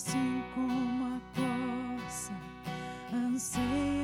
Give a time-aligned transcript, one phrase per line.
[0.00, 2.32] assim como a poça
[3.12, 3.99] anseia.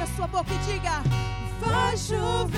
[0.00, 1.02] abra sua boca e diga:
[1.60, 2.56] Vai chover.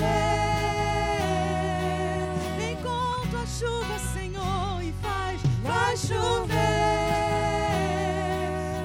[2.57, 5.41] Vem a chuva, Senhor, e faz.
[5.61, 6.53] Vai chover.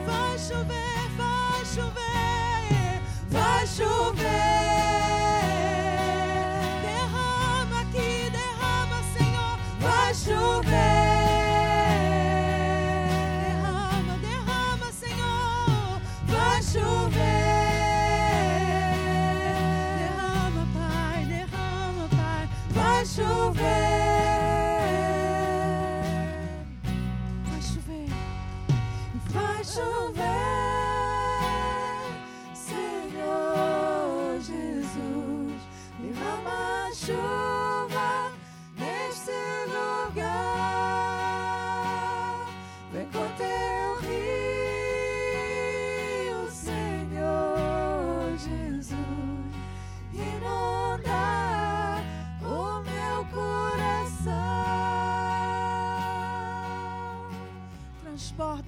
[0.07, 4.58] Vai chover, vai chover, vai chover.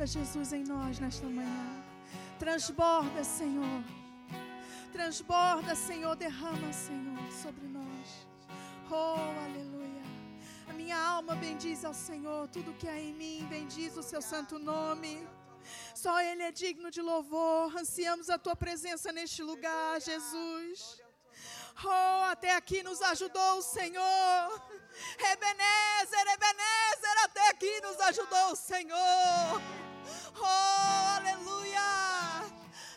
[0.01, 1.85] Transborda, Jesus, em nós nesta manhã.
[2.39, 3.83] Transborda, Senhor.
[4.93, 6.17] Transborda, Senhor.
[6.17, 8.09] Derrama, Senhor, sobre nós.
[8.91, 10.03] Oh, aleluia.
[10.69, 12.49] A minha alma bendiz ao Senhor.
[12.49, 15.27] Tudo que há em mim bendiz o seu santo nome.
[15.95, 17.77] Só Ele é digno de louvor.
[17.77, 20.99] Ansiamos a tua presença neste lugar, Jesus.
[21.85, 24.63] Oh, até aqui nos ajudou o Senhor.
[25.19, 25.80] Rebenete
[28.51, 29.63] nos ajudou o Senhor.
[30.37, 31.81] Oh, aleluia.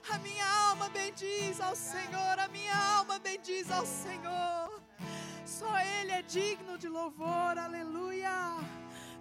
[0.09, 4.81] A minha alma bendiz ao Senhor, a minha alma bendiz ao Senhor.
[5.45, 8.57] Só Ele é digno de louvor, aleluia.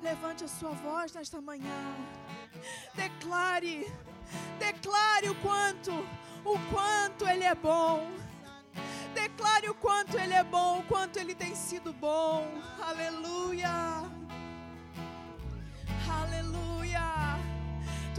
[0.02, 1.80] Levante a sua voz nesta manhã.
[2.94, 3.92] Declare,
[4.58, 5.92] declare o quanto,
[6.44, 8.10] o quanto Ele é bom.
[9.14, 12.46] Declare o quanto Ele é bom, o quanto Ele tem sido bom.
[12.80, 14.21] Aleluia.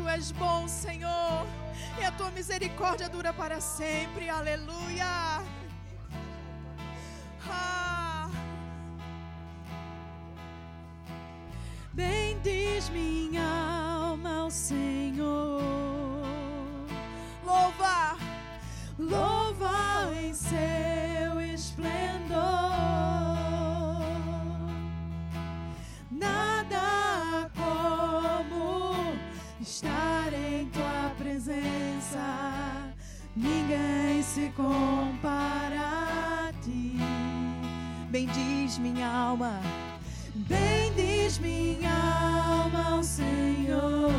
[0.04, 1.48] Tu és bom, Senhor,
[1.98, 4.28] e a tua misericórdia dura para sempre.
[4.28, 5.42] Aleluia.
[7.50, 8.30] Ah.
[11.94, 15.62] Bendiz minha alma ao Senhor.
[17.46, 18.18] Louva,
[19.00, 20.93] louva em seu
[33.36, 35.80] Ninguém se compara
[36.50, 36.98] a ti.
[38.12, 39.60] Bendiz minha alma.
[40.36, 44.12] Bendiz minha alma ao Senhor.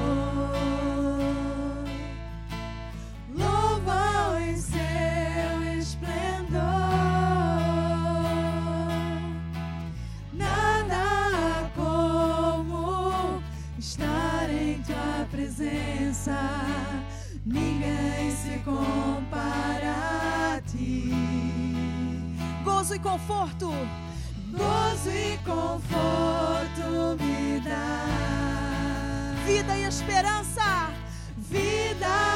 [3.32, 6.60] Louva em seu esplendor.
[10.32, 13.40] Nada como
[13.78, 16.83] estar em tua presença.
[17.44, 21.10] Ninguém se compara a ti.
[22.64, 23.70] Gozo e conforto
[24.56, 28.06] gozo e conforto me dá.
[29.46, 30.90] Vida e esperança,
[31.36, 32.33] vida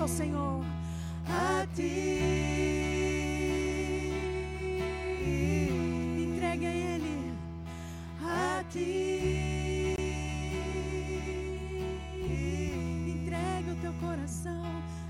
[0.00, 0.64] ao Senhor.
[1.26, 1.82] A ti.
[6.18, 7.32] Entregue a Ele.
[8.22, 9.94] A ti.
[13.06, 14.64] Entregue o teu coração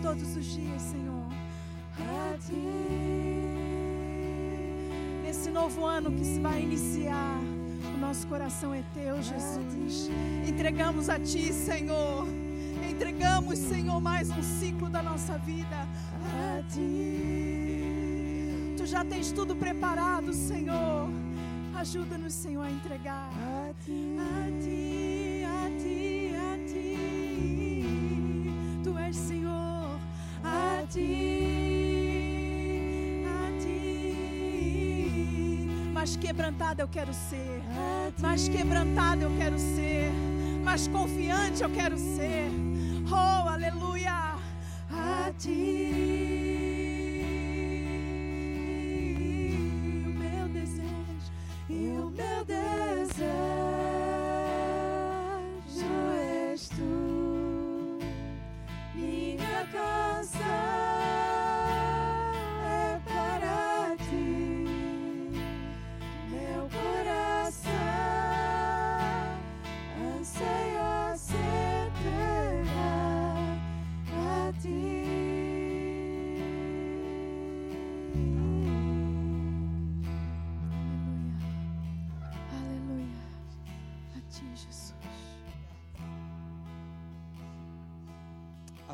[0.02, 1.14] todos os dias, Senhor.
[5.54, 7.38] Novo ano que se vai iniciar,
[7.94, 10.10] o nosso coração é teu, Jesus.
[10.48, 12.26] Entregamos a Ti, Senhor.
[12.90, 15.86] Entregamos, Senhor, mais um ciclo da nossa vida
[16.58, 17.84] a ti.
[18.76, 21.08] Tu já tens tudo preparado, Senhor.
[21.76, 24.16] Ajuda-nos, Senhor, a entregar A ti.
[24.18, 24.63] a Ti,
[36.04, 37.62] Mais quebrantada eu quero ser.
[38.20, 40.12] Mais quebrantada eu quero ser.
[40.62, 42.50] Mais confiante eu quero ser.
[43.10, 44.34] Oh, aleluia.
[44.90, 45.73] A ti.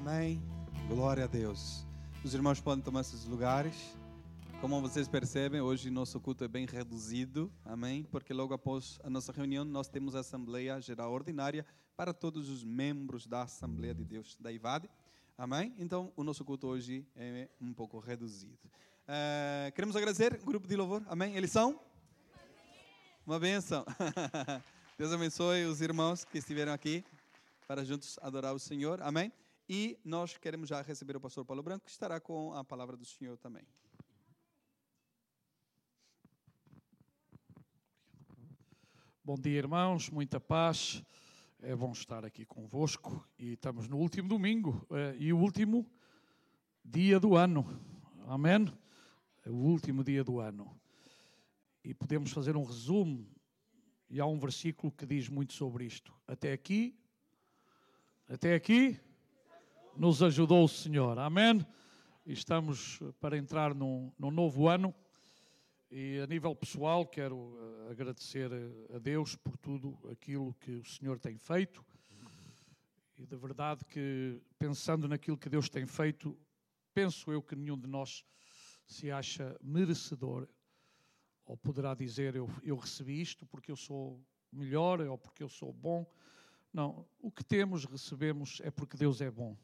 [0.01, 0.43] Amém.
[0.89, 1.85] Glória a Deus.
[2.25, 3.75] Os irmãos podem tomar seus lugares.
[4.59, 7.53] Como vocês percebem, hoje nosso culto é bem reduzido.
[7.67, 8.05] Amém.
[8.05, 11.67] Porque logo após a nossa reunião, nós temos a Assembleia Geral Ordinária
[11.99, 14.89] para todos os membros da Assembleia de Deus da IVAD.
[15.37, 15.75] Amém.
[15.77, 18.59] Então, o nosso culto hoje é um pouco reduzido.
[19.07, 21.05] Eh, queremos agradecer o grupo de louvor.
[21.09, 21.37] Amém.
[21.37, 21.79] Eles são?
[23.27, 23.85] Uma benção.
[24.97, 27.05] Deus abençoe os irmãos que estiveram aqui
[27.69, 29.03] para juntos adorar o Senhor.
[29.03, 29.31] Amém.
[29.73, 33.05] E nós queremos já receber o pastor Paulo Branco, que estará com a palavra do
[33.05, 33.63] Senhor também.
[39.25, 41.05] Bom dia, irmãos, muita paz.
[41.61, 45.89] É bom estar aqui convosco e estamos no último domingo eh, e o último
[46.85, 47.65] dia do ano.
[48.27, 48.67] Amém?
[49.47, 50.77] É o último dia do ano.
[51.85, 53.25] E podemos fazer um resumo.
[54.09, 56.13] E há um versículo que diz muito sobre isto.
[56.27, 56.99] Até aqui,
[58.27, 59.01] até aqui,
[60.01, 61.19] nos ajudou o Senhor.
[61.19, 61.61] Amém?
[62.25, 64.95] Estamos para entrar num, num novo ano.
[65.91, 67.55] E a nível pessoal, quero
[67.87, 71.85] eh, agradecer a- a Deus por tudo aquilo que o Senhor tem feito.
[73.19, 76.35] E de verdade que, pensando naquilo que Deus tem feito,
[76.95, 78.25] penso eu que nenhum de nós
[78.87, 80.49] se acha merecedor
[81.45, 84.19] ou poderá dizer eu, eu recebi isto porque eu sou
[84.51, 86.11] melhor ou porque eu sou bom.
[86.73, 89.55] Não, o que temos, recebemos é porque Deus é bom.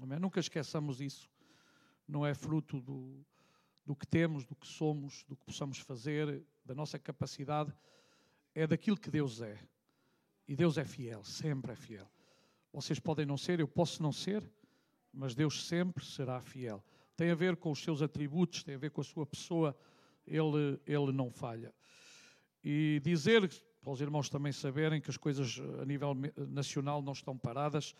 [0.00, 0.18] Amém?
[0.18, 1.30] Nunca esqueçamos isso.
[2.06, 3.24] Não é fruto do,
[3.84, 7.72] do que temos, do que somos, do que possamos fazer, da nossa capacidade,
[8.54, 9.58] é daquilo que Deus é.
[10.46, 12.10] E Deus é fiel, sempre é fiel.
[12.72, 14.48] Vocês podem não ser, eu posso não ser,
[15.12, 16.84] mas Deus sempre será fiel.
[17.16, 19.76] Tem a ver com os seus atributos, tem a ver com a sua pessoa,
[20.26, 21.72] ele, ele não falha.
[22.62, 23.48] E dizer,
[23.80, 26.14] para os irmãos também saberem que as coisas a nível
[26.48, 27.94] nacional não estão paradas,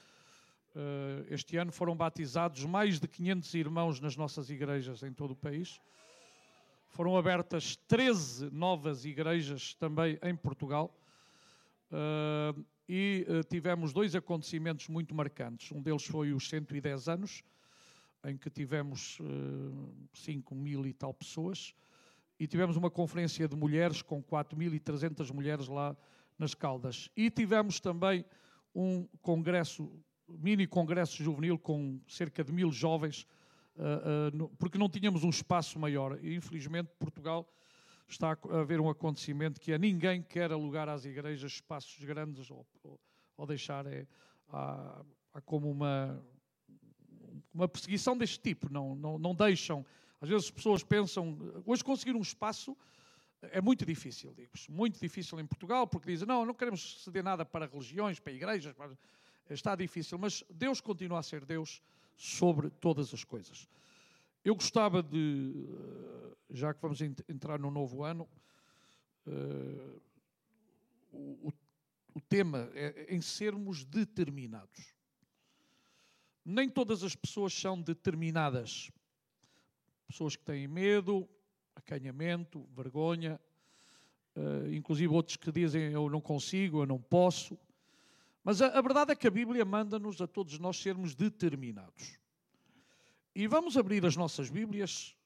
[1.30, 5.80] este ano foram batizados mais de 500 irmãos nas nossas igrejas em todo o país.
[6.88, 10.94] Foram abertas 13 novas igrejas também em Portugal.
[11.90, 12.54] Eh,
[12.88, 15.72] e eh, tivemos dois acontecimentos muito marcantes.
[15.72, 17.42] Um deles foi os 110 anos,
[18.24, 21.74] em que tivemos eh, 5 mil e tal pessoas.
[22.38, 25.96] E tivemos uma conferência de mulheres com 4.300 mulheres lá
[26.38, 27.08] nas Caldas.
[27.16, 28.24] E tivemos também
[28.74, 29.90] um congresso,
[30.28, 33.26] mini congresso juvenil com cerca de mil jovens,
[33.76, 36.18] ah, ah, porque não tínhamos um espaço maior.
[36.22, 37.48] E infelizmente Portugal
[38.08, 42.66] está a haver um acontecimento que é ninguém quer alugar às igrejas espaços grandes ou-
[43.36, 44.06] ou deixar é,
[44.48, 45.02] há,
[45.32, 46.22] há como uma
[47.52, 49.84] uma perseguição deste tipo, não, não, não deixam.
[50.20, 52.76] Às vezes as pessoas pensam, hoje conseguir um espaço
[53.42, 57.44] é muito difícil, digo muito difícil em Portugal, porque dizem, não, não queremos ceder nada
[57.44, 58.96] para religiões, para igrejas, para-
[59.50, 61.82] está difícil, mas Deus continua a ser Deus
[62.16, 63.68] sobre todas as coisas.
[64.44, 68.28] Eu gostava de, eh, já que vamos ent- entrar no novo ano,
[69.26, 70.00] eh,
[71.12, 71.48] o,
[72.14, 74.94] o- tema é em sermos determinados.
[76.44, 78.90] Nem todas as pessoas são determinadas.
[80.06, 81.28] Pessoas que têm medo,
[81.74, 83.40] acanhamento, vergonha,
[84.36, 87.58] eh, inclusive outros que dizem eu não consigo, eu não posso.
[88.44, 92.18] Mas a, a verdade é que a Bíblia manda-nos a todos nós sermos determinados.
[93.34, 95.16] E vamos abrir as nossas Bíblias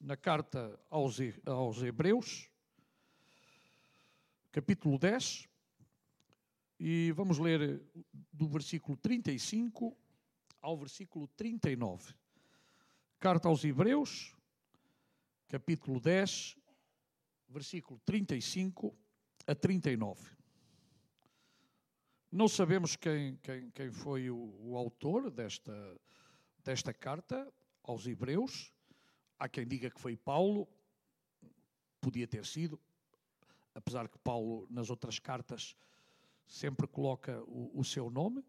[0.00, 2.50] na carta aos, aos Hebreus,
[4.50, 5.48] capítulo 10,
[6.80, 7.80] e vamos ler
[8.32, 9.96] do versículo 35
[10.60, 12.12] ao versículo 39.
[13.20, 14.34] Carta aos Hebreus,
[15.46, 16.56] capítulo 10,
[17.48, 18.96] versículo 35
[19.46, 20.37] a 39.
[22.30, 25.98] Não sabemos quem, quem, quem foi o, o autor desta,
[26.62, 27.50] desta carta
[27.82, 28.70] aos Hebreus.
[29.38, 30.68] Há quem diga que foi Paulo,
[32.02, 32.78] podia ter sido,
[33.74, 35.74] apesar que Paulo, nas outras cartas,
[36.46, 38.44] sempre coloca o, o seu nome.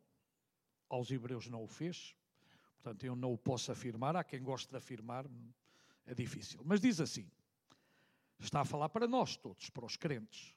[0.89, 2.13] Aos Hebreus não o fez,
[2.81, 4.13] portanto eu não o posso afirmar.
[4.13, 5.25] Há quem goste de afirmar,
[6.05, 6.61] é difícil.
[6.65, 7.31] Mas diz assim:
[8.39, 10.53] está a falar para nós todos, para os crentes.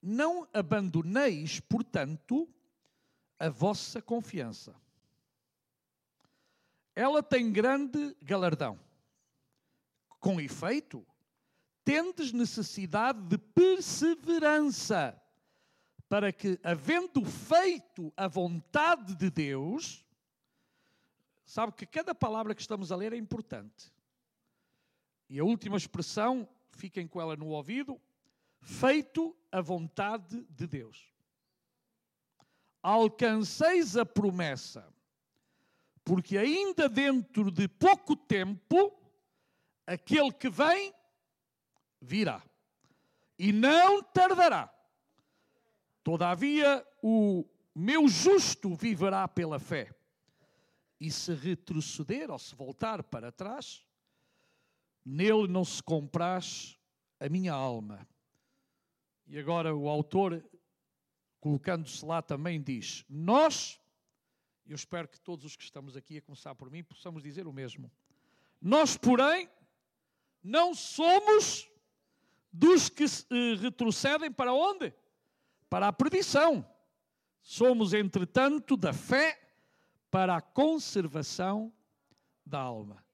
[0.00, 2.48] Não abandoneis, portanto,
[3.38, 4.74] a vossa confiança.
[6.94, 8.78] Ela tem grande galardão.
[10.20, 11.06] Com efeito,
[11.84, 15.20] tendes necessidade de perseverança,
[16.08, 20.04] para que, havendo feito a vontade de Deus,
[21.44, 23.92] sabe que cada palavra que estamos a ler é importante.
[25.28, 28.00] E a última expressão, fiquem com ela no ouvido,
[28.60, 31.12] feito a vontade de Deus.
[32.82, 34.86] Alcanceis a promessa,
[36.04, 38.92] porque ainda dentro de pouco tempo,
[39.86, 40.94] aquele que vem
[42.00, 42.42] virá
[43.38, 44.72] e não tardará.
[46.02, 49.94] Todavia, o meu justo viverá pela fé.
[51.00, 53.86] E se retroceder ou se voltar para trás,
[55.04, 56.76] nele não se compraz
[57.20, 58.06] a minha alma.
[59.28, 60.42] E agora o autor,
[61.38, 63.78] colocando-se lá, também diz: Nós,
[64.66, 67.52] eu espero que todos os que estamos aqui, a começar por mim, possamos dizer o
[67.52, 67.92] mesmo.
[68.60, 69.48] Nós, porém,
[70.42, 71.70] não somos
[72.50, 74.94] dos que eh, retrocedem para onde?
[75.68, 76.66] Para a perdição.
[77.42, 79.38] Somos, entretanto, da fé
[80.10, 81.70] para a conservação
[82.46, 83.04] da alma.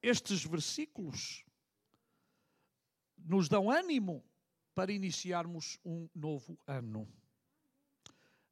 [0.00, 1.45] Estes versículos
[3.26, 4.24] nos dão ânimo
[4.74, 7.08] para iniciarmos um novo ano.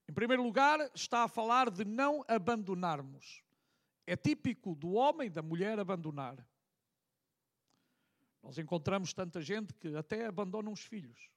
[0.08, 3.42] Em primeiro lugar, está a falar de não abandonarmos.
[4.06, 6.46] É típico do homem e da mulher abandonar.
[8.42, 11.30] Nós encontramos tanta gente que até abandona os filhos.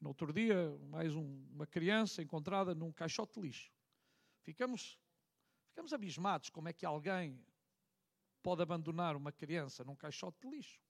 [0.00, 3.70] No outro dia, mais um, uma criança encontrada num caixote de lixo.
[4.42, 4.98] Ficamos,
[5.68, 7.38] ficamos abismados como é que alguém
[8.42, 10.80] pode abandonar uma criança num caixote de lixo.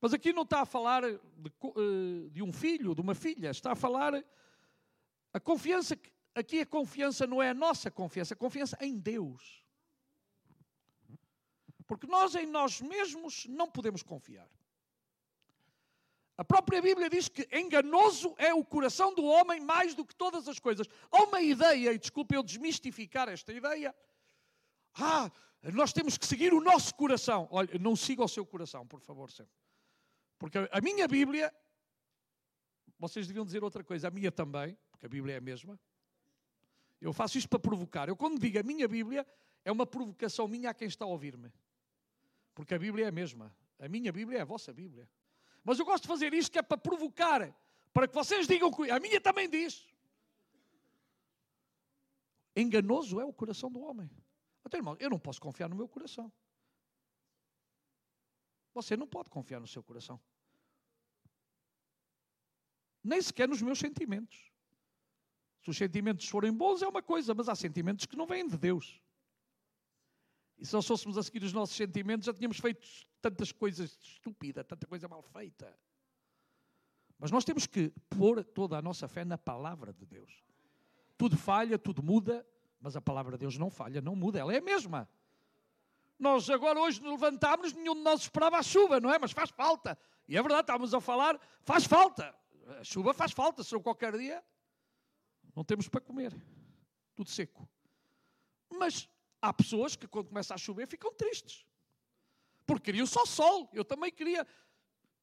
[0.00, 3.72] Mas aqui não está a falar de, eh, de, um filho, de uma filha, está
[3.72, 4.14] a falar
[5.32, 5.98] a confiança.
[6.34, 9.64] Aqui a confiança não é a nossa confiança, a confiança em Deus.
[11.86, 14.48] Porque nós em nós mesmos não podemos confiar.
[16.36, 20.46] A própria Bíblia diz que enganoso é o coração do homem mais do que todas
[20.46, 20.86] as coisas.
[21.10, 23.92] Há uma ideia, e desculpe eu desmistificar esta ideia.
[24.94, 25.28] Ah,
[25.72, 27.48] nós temos que seguir o nosso coração.
[27.50, 29.52] Olha, não siga o seu coração, por favor, sempre.
[30.38, 31.52] Porque a minha Bíblia,
[32.98, 35.78] vocês deviam dizer outra coisa, a minha também, porque a Bíblia é a mesma.
[37.00, 38.08] Eu faço isto para provocar.
[38.08, 39.26] Eu, quando digo a minha Bíblia,
[39.64, 41.52] é uma provocação minha a quem está a ouvir-me.
[42.54, 43.54] Porque a Bíblia é a mesma.
[43.78, 45.08] A minha Bíblia é a vossa Bíblia.
[45.64, 47.54] Mas eu gosto de fazer isto que é para provocar,
[47.92, 49.86] para que vocês digam que a minha também diz.
[52.56, 54.10] Enganoso é o coração do homem.
[54.64, 56.32] Até irmão, eu não posso confiar no meu coração.
[58.82, 60.20] Você não pode confiar no seu coração.
[63.02, 64.52] Nem sequer nos meus sentimentos.
[65.62, 68.56] Se os sentimentos forem bons, é uma coisa, mas há sentimentos que não vêm de
[68.56, 69.02] Deus.
[70.56, 72.86] E se nós fôssemos a seguir os nossos sentimentos, já tínhamos feito
[73.20, 75.76] tantas coisas estúpidas, tanta coisa mal feita.
[77.18, 80.44] Mas nós temos que pôr toda a nossa fé na palavra de Deus.
[81.16, 82.46] Tudo falha, tudo muda,
[82.80, 85.08] mas a palavra de Deus não falha, não muda, ela é a mesma.
[86.18, 89.18] Nós agora hoje nos levantámos, nenhum de nós esperava a chuva, não é?
[89.18, 89.96] Mas faz falta.
[90.26, 92.34] E é verdade, estávamos a falar, faz falta.
[92.80, 94.42] A chuva faz falta, se qualquer dia
[95.54, 96.32] não temos para comer.
[97.14, 97.68] Tudo seco.
[98.70, 99.08] Mas
[99.42, 101.66] há pessoas que quando começa a chover ficam tristes.
[102.66, 103.68] Porque queriam só sol.
[103.72, 104.46] Eu também queria.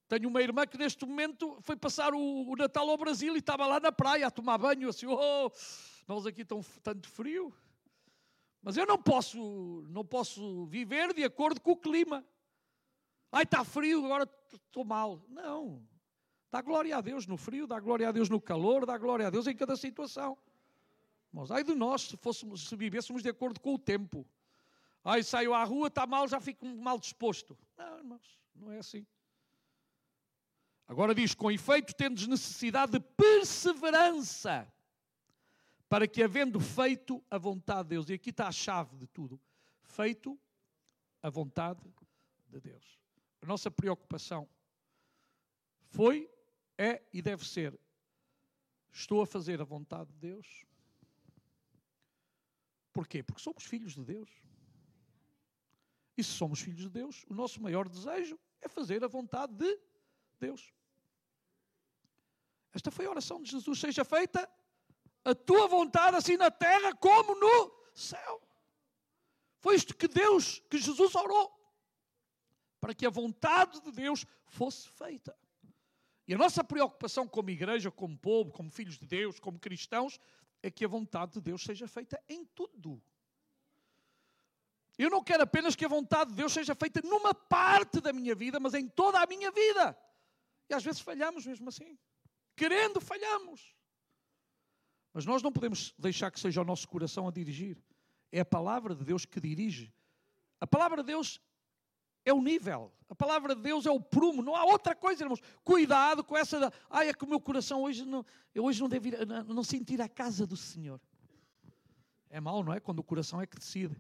[0.08, 3.66] Tenho uma irmã que neste momento foi passar o, o Natal ao Brasil e estava
[3.66, 5.52] lá na praia a tomar banho, assim, oh,
[6.08, 7.54] nós aqui tão tanto frio.
[8.66, 12.26] Mas eu não posso, não posso viver de acordo com o clima.
[13.32, 15.24] Ai, está frio, agora estou mal.
[15.30, 15.88] Não.
[16.50, 19.30] Dá glória a Deus no frio, dá glória a Deus no calor, dá glória a
[19.30, 20.36] Deus em cada situação.
[21.30, 24.26] Irmãos, ai de nós se, fôssemos, se vivêssemos de acordo com o tempo.
[25.04, 27.56] Ai, saio à rua, está mal, já fico mal disposto.
[27.78, 29.06] Não, irmãos, não é assim.
[30.88, 34.68] Agora diz: com efeito, tendes necessidade de perseverança,
[35.88, 39.40] para que, havendo feito a vontade de Deus, e aqui está a chave de tudo:
[39.84, 40.40] feito
[41.22, 41.82] a vontade
[42.48, 43.00] de Deus.
[43.42, 44.50] A nossa preocupação
[45.90, 46.30] foi,
[46.78, 47.80] é e deve ser:
[48.92, 50.66] estou a fazer a vontade de Deus?
[52.92, 53.22] Porquê?
[53.22, 54.30] Porque somos filhos de Deus.
[56.18, 59.80] E se somos filhos de Deus, o nosso maior desejo é fazer a vontade de
[60.40, 60.74] Deus.
[62.74, 64.50] Esta foi a oração de Jesus: seja feita
[65.26, 68.42] a tua vontade, assim na terra como no céu.
[69.60, 71.52] Foi isto que Deus, que Jesus orou,
[72.80, 75.36] para que a vontade de Deus fosse feita.
[76.28, 80.20] E a nossa preocupação como igreja, como povo, como filhos de Deus, como cristãos,
[80.62, 83.02] é que a vontade de Deus seja feita em tudo.
[84.98, 88.34] Eu não quero apenas que a vontade de Deus seja feita numa parte da minha
[88.34, 89.98] vida, mas em toda a minha vida.
[90.70, 91.98] E às vezes falhamos mesmo assim.
[92.56, 93.75] Querendo, falhamos.
[95.16, 97.82] Mas nós não podemos deixar que seja o nosso coração a dirigir.
[98.34, 99.94] É a palavra de Deus que dirige.
[100.60, 101.40] A palavra de Deus
[102.26, 102.92] é o nível.
[103.08, 104.44] A palavra de Deus é o prumo.
[104.44, 105.40] Não há outra coisa, irmãos.
[105.64, 106.60] Cuidado com essa.
[106.60, 106.72] Da...
[106.90, 109.64] Ai, é que o meu coração hoje não, eu hoje não devo ir, não, não
[109.64, 111.00] sentir a casa do Senhor.
[112.30, 112.82] É mau, não é?
[112.82, 113.96] Quando o coração é que decide.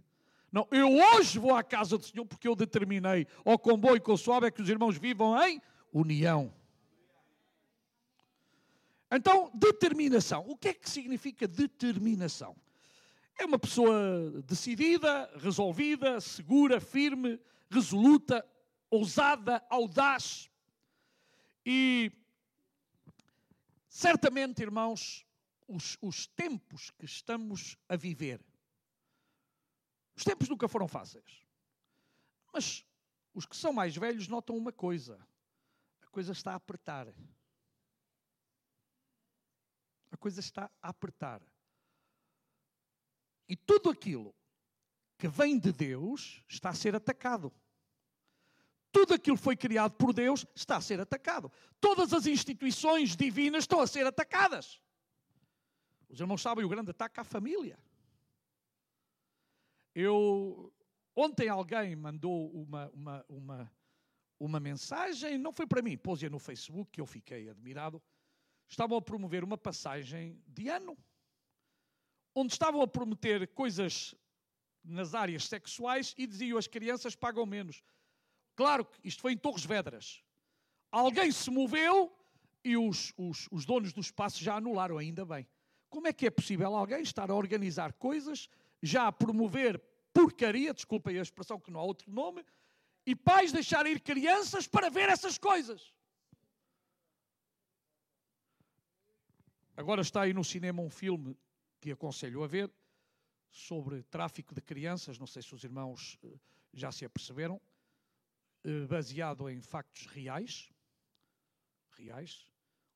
[0.52, 4.02] Não, eu hoje vou à casa do Senhor porque eu determinei, ou com bom e
[4.02, 5.62] com suave, é que os irmãos vivam em
[5.94, 6.54] união.
[9.16, 10.46] Então, determinação.
[10.48, 12.56] O que é que significa determinação?
[13.38, 18.46] É uma pessoa decidida, resolvida, segura, firme, resoluta,
[18.90, 20.50] ousada, audaz.
[21.66, 22.12] E
[23.90, 25.26] certamente, irmãos,
[25.68, 28.42] os, os tempos que estamos a viver
[30.16, 31.44] os tempos nunca foram fáceis.
[32.54, 32.86] Mas
[33.34, 35.20] os que são mais velhos notam uma coisa:
[36.02, 37.08] a coisa está a apertar.
[40.16, 41.42] A coisa está a apertar.
[43.50, 44.34] E tudo aquilo
[45.18, 47.52] que vem de Deus está a ser atacado.
[48.94, 51.52] Tudo aquilo que foi criado por Deus está a ser atacado.
[51.82, 54.82] Todas as instituições divinas estão a ser atacadas.
[56.08, 57.78] Os irmãos sabem o grande ataque à família.
[59.94, 60.74] Eu
[61.14, 63.72] ontem alguém mandou uma, uma, uma,
[64.40, 68.02] uma mensagem, não foi para mim, pôs-a no Facebook, que eu fiquei admirado.
[68.68, 70.98] Estavam a promover uma passagem de ano,
[72.34, 74.16] onde estavam a prometer coisas
[74.84, 77.82] nas áreas sexuais e diziam as crianças pagam menos.
[78.56, 80.24] Claro que isto foi em Torres Vedras.
[80.92, 82.16] Alguém se moveu
[82.64, 85.48] e os, os, os donos do espaço já anularam, ainda bem.
[85.90, 88.50] Como é que é possível alguém estar a organizar coisas
[88.82, 89.82] já a promover
[90.14, 92.46] porcaria, desculpem a expressão que não há outro nome,
[93.06, 95.94] e pais deixar ir crianças para ver essas coisas.
[99.76, 101.38] Agora está aí no cinema um filme
[101.80, 102.72] que aconselho a ver
[103.50, 106.40] sobre tráfico de crianças, não sei se os irmãos eh,
[106.74, 107.62] já se aperceberam,
[108.64, 110.72] eh, baseado em factos reais,
[111.92, 112.48] reais,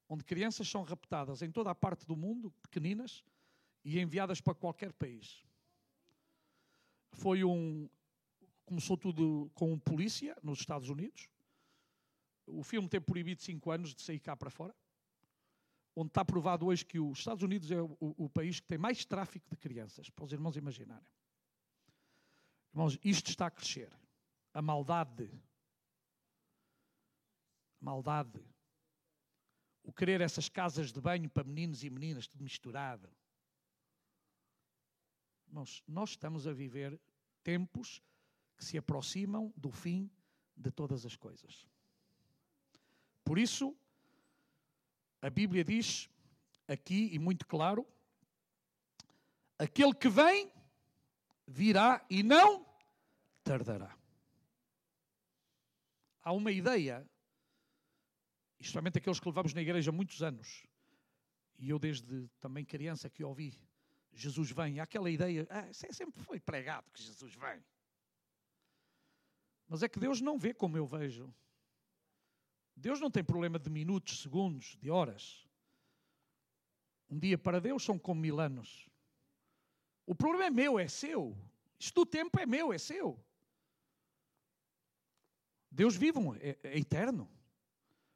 [0.07, 3.23] onde crianças são raptadas em toda a parte do mundo, pequeninas,
[3.83, 5.43] e enviadas para qualquer país
[7.19, 7.89] foi um.
[8.65, 11.27] Começou tudo com um polícia nos Estados Unidos.
[12.45, 14.75] O filme tem proibido cinco anos de sair cá para fora.
[16.01, 19.03] Onde está provado hoje que os Estados Unidos é o, o país que tem mais
[19.03, 21.11] tráfico de crianças, para os irmãos imaginarem.
[22.71, 23.91] Irmãos, isto está a crescer.
[24.53, 25.29] A maldade.
[27.81, 28.39] A maldade.
[29.83, 33.09] O querer essas casas de banho para meninos e meninas, tudo misturado.
[35.49, 36.97] Irmãos, nós estamos a viver
[37.43, 38.01] tempos
[38.55, 40.09] que se aproximam do fim
[40.55, 41.67] de todas as coisas.
[43.25, 43.77] Por isso,
[45.21, 46.09] a Bíblia diz
[46.67, 47.87] aqui, e muito claro,
[49.57, 50.51] aquele que vem
[51.47, 52.65] virá e não
[53.43, 53.97] tardará.
[56.21, 57.09] Há uma ideia,
[58.59, 60.65] especialmente aqueles que levamos na igreja muitos anos,
[61.57, 63.59] e eu desde também criança que ouvi
[64.13, 64.79] Jesus vem.
[64.79, 67.63] Há aquela ideia, ah, é sempre foi pregado que Jesus vem.
[69.67, 71.33] Mas é que Deus não vê como eu vejo.
[72.79, 75.45] Deus não tem problema de minutos, segundos, de horas.
[77.09, 78.89] Um dia para Deus são como mil anos.
[80.05, 81.37] O problema é meu, é seu.
[81.77, 83.19] Isto do tempo é meu, é seu.
[85.69, 87.29] Deus vive, é, é eterno.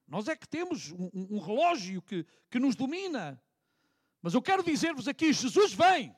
[0.08, 3.42] Nós é que temos um, um relógio que, que nos domina.
[4.22, 6.16] Mas eu quero dizer-vos aqui: Jesus vem.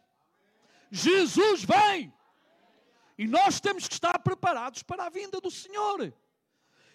[0.92, 2.14] Jesus vem.
[3.18, 6.14] E nós temos que estar preparados para a vinda do Senhor.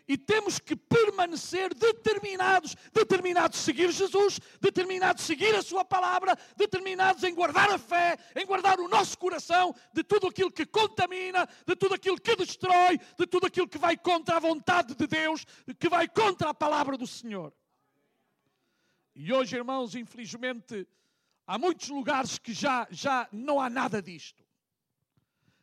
[0.06, 6.36] E temos que permanecer determinados, determinados a seguir Jesus, determinados a seguir a Sua palavra,
[6.56, 11.48] determinados em guardar a fé, em guardar o nosso coração de tudo aquilo que contamina,
[11.66, 15.44] de tudo aquilo que destrói, de tudo aquilo que vai contra a vontade de Deus,
[15.78, 17.52] que vai contra a palavra do Senhor.
[19.14, 20.86] E hoje, irmãos, infelizmente,
[21.46, 24.44] há muitos lugares que já, já não há nada disto.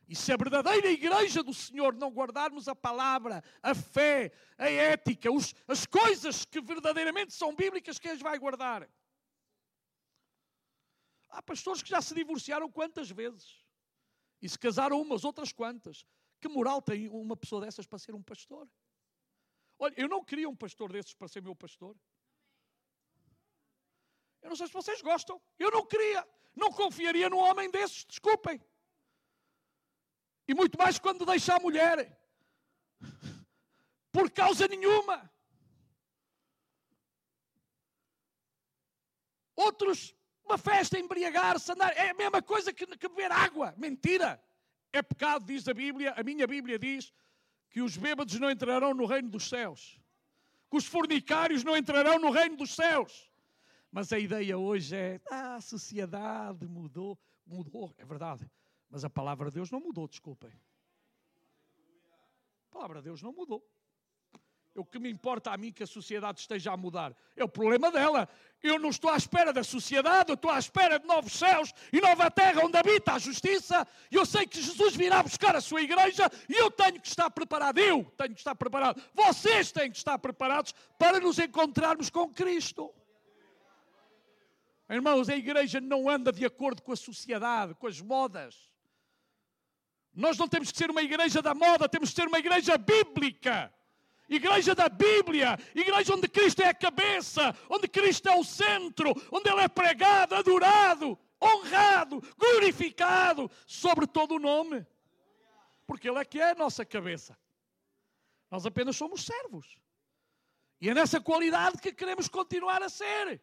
[0.08, 5.30] E se a verdadeira igreja do Senhor não guardarmos a palavra, a fé, a ética,
[5.30, 8.88] os, as coisas que verdadeiramente são bíblicas, quem as vai guardar?
[11.28, 13.62] Há pastores que já se divorciaram quantas vezes?
[14.40, 16.06] E se casaram umas, outras quantas?
[16.40, 18.66] Que moral tem uma pessoa dessas para ser um pastor?
[19.78, 21.94] Olha, eu não queria um pastor desses para ser meu pastor.
[24.40, 25.40] Eu não sei se vocês gostam.
[25.58, 26.26] Eu não queria.
[26.56, 28.60] Não confiaria num homem desses, desculpem.
[30.48, 32.18] E muito mais quando deixa a mulher.
[34.10, 35.30] Por causa nenhuma.
[39.54, 41.94] Outros, uma festa, embriagar-se, andar.
[41.94, 43.74] É a mesma coisa que, que beber água.
[43.76, 44.42] Mentira.
[44.90, 46.14] É pecado, diz a Bíblia.
[46.16, 47.12] A minha Bíblia diz
[47.68, 50.00] que os bêbados não entrarão no reino dos céus.
[50.70, 53.30] Que os fornicários não entrarão no reino dos céus.
[53.92, 57.18] Mas a ideia hoje é: ah, a sociedade mudou.
[57.44, 58.48] Mudou, é verdade.
[58.90, 60.50] Mas a palavra de Deus não mudou, desculpem.
[62.70, 63.62] A palavra de Deus não mudou.
[64.74, 67.90] O que me importa a mim que a sociedade esteja a mudar é o problema
[67.90, 68.28] dela.
[68.62, 72.00] Eu não estou à espera da sociedade, eu estou à espera de novos céus e
[72.00, 73.86] nova terra onde habita a justiça.
[74.10, 77.28] E eu sei que Jesus virá buscar a sua igreja e eu tenho que estar
[77.28, 77.78] preparado.
[77.78, 79.02] Eu tenho que estar preparado.
[79.12, 82.94] Vocês têm que estar preparados para nos encontrarmos com Cristo.
[84.88, 88.70] Irmãos, a igreja não anda de acordo com a sociedade, com as modas.
[90.18, 93.72] Nós não temos que ser uma igreja da moda, temos que ser uma igreja bíblica.
[94.28, 99.48] Igreja da Bíblia, igreja onde Cristo é a cabeça, onde Cristo é o centro, onde
[99.48, 104.84] Ele é pregado, adorado, honrado, glorificado sobre todo o nome.
[105.86, 107.38] Porque Ele é que é a nossa cabeça.
[108.50, 109.78] Nós apenas somos servos.
[110.80, 113.40] E é nessa qualidade que queremos continuar a ser.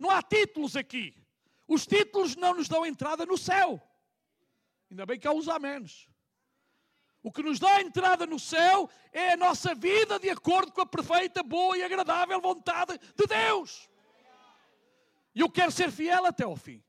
[0.00, 1.14] Não há títulos aqui.
[1.68, 3.80] Os títulos não nos dão entrada no céu.
[4.92, 6.06] Ainda bem que há os amenos.
[7.22, 10.86] O que nos dá entrada no céu é a nossa vida de acordo com a
[10.86, 13.88] perfeita, boa e agradável vontade de Deus.
[15.34, 16.84] E eu quero ser fiel até ao fim.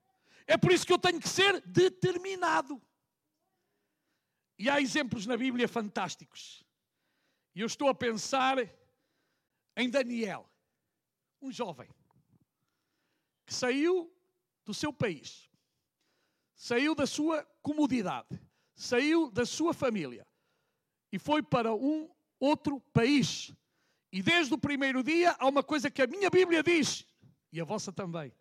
[0.46, 2.82] É por isso que eu tenho que ser determinado.
[4.60, 6.62] E há exemplos na Bíblia fantásticos.
[7.56, 8.58] E eu estou a pensar
[9.78, 10.52] em Daniel,
[11.42, 11.89] um jovem
[13.46, 14.13] que saiu
[14.66, 15.50] do seu país,
[16.63, 18.41] saiu da sua comodidade,
[18.73, 20.26] saiu da sua família
[21.12, 23.54] e foi para um outro país.
[24.13, 27.06] E desde o primeiro dia há uma coisa que a minha Bíblia diz,
[27.52, 28.34] e a vossa também.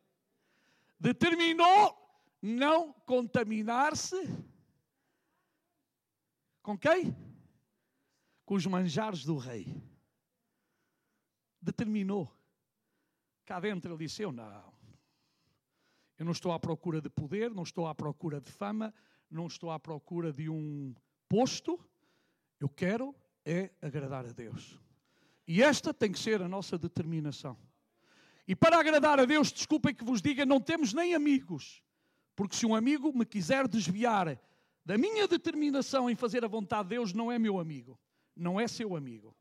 [1.00, 1.98] Determinou
[2.40, 4.16] não contaminar-se
[6.62, 7.16] com quem?
[8.44, 9.82] Com os manjares do rei.
[11.60, 12.32] Determinou.
[13.44, 14.71] Cá dentro ele disse: Eu não.
[16.22, 18.94] Eu não estou à procura de poder, não estou à procura de fama,
[19.28, 20.94] não estou à procura de um
[21.28, 21.84] posto.
[22.60, 23.12] Eu quero
[23.44, 24.78] é agradar a Deus.
[25.48, 27.58] E esta tem que ser a nossa determinação.
[28.46, 31.82] E para agradar a Deus, desculpem que vos diga, não temos nem amigos.
[32.36, 34.40] Porque se um amigo me quiser desviar
[34.84, 37.98] da minha determinação em fazer a vontade de Deus, não é meu amigo.
[38.36, 39.36] Não é seu amigo.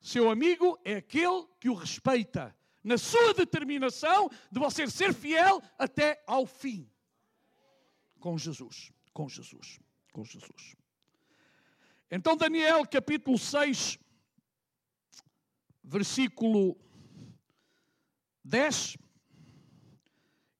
[0.00, 2.52] Seu amigo é aquele que o respeita,
[2.84, 6.86] na sua determinação de você ser fiel até ao fim.
[8.20, 9.80] Com Jesus, com Jesus,
[10.12, 10.76] com Jesus.
[12.10, 13.98] Então, Daniel capítulo 6,
[15.82, 16.78] versículo
[18.44, 18.98] 10.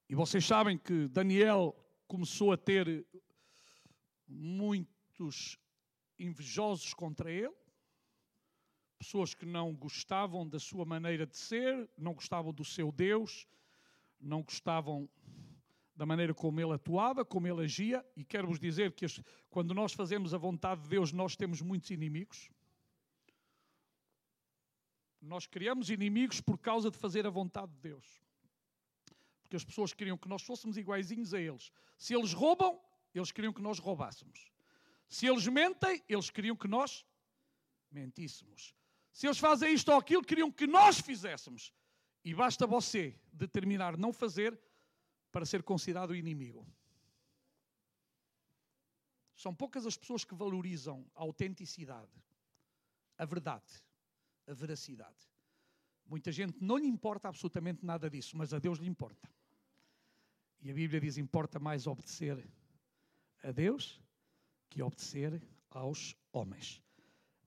[0.09, 1.77] E vocês sabem que Daniel
[2.09, 3.07] começou a ter
[4.27, 5.59] muitos
[6.19, 7.64] invejosos contra ele
[9.05, 13.47] pessoas que não gostavam da sua maneira de ser, não gostavam do seu Deus,
[14.19, 15.07] não gostavam
[15.95, 19.05] da maneira como ele atuava, como ele agia, e quero vos dizer que
[19.51, 22.51] quando nós fazemos a vontade de Deus, nós temos muitos inimigos.
[25.21, 28.23] Nós criamos inimigos por causa de fazer a vontade de Deus.
[29.43, 31.71] Porque as pessoas queriam que nós fôssemos iguaizinhos a eles.
[31.99, 32.81] Se eles roubam,
[33.15, 34.51] eles queriam que nós roubássemos.
[35.11, 37.05] Se eles mentem, eles queriam que nós
[37.91, 38.75] mentíssemos.
[39.15, 41.73] Se eles fazem isto ou aquilo, queriam que nós fizéssemos.
[42.25, 44.59] E basta você determinar não fazer
[45.31, 46.67] para ser considerado inimigo.
[49.37, 52.11] São poucas as pessoas que valorizam a autenticidade,
[53.17, 53.73] a verdade,
[54.49, 55.31] a veracidade.
[56.07, 59.31] Muita gente não lhe importa absolutamente nada disso, mas a Deus lhe importa.
[60.61, 62.45] E a Bíblia diz: importa mais obedecer
[63.45, 64.03] a Deus
[64.69, 66.83] que obedecer aos homens.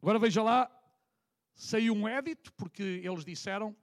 [0.02, 0.77] Agora veja lá,
[1.58, 3.76] saiu um édito, porque eles disseram: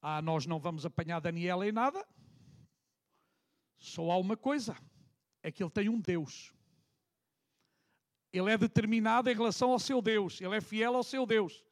[0.00, 2.04] Ah, nós não vamos apanhar Daniel em nada.
[3.78, 4.76] Só há uma coisa:
[5.42, 6.52] é que ele tem um Deus.
[8.32, 11.64] Ele é determinado em relação ao seu Deus, ele é fiel ao seu Deus.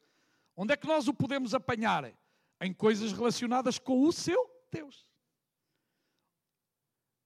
[0.55, 2.13] Onde é que nós o podemos apanhar?
[2.61, 5.07] Em coisas relacionadas com o seu Deus.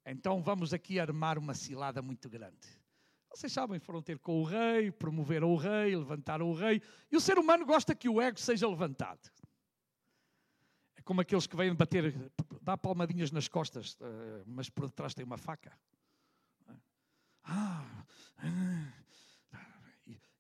[0.06, 2.83] Então vamos aqui armar uma cilada muito grande.
[3.34, 6.82] Vocês sabem, foram ter com o rei, promoveram o rei, levantaram o rei.
[7.12, 9.32] E o ser humano gosta que o ego seja levantado.
[10.96, 15.26] É como aqueles que vêm bater, dá palmadinhas nas costas, eh, mas por detrás tem
[15.26, 15.76] uma faca.
[17.44, 18.06] Ah,
[18.38, 18.94] ah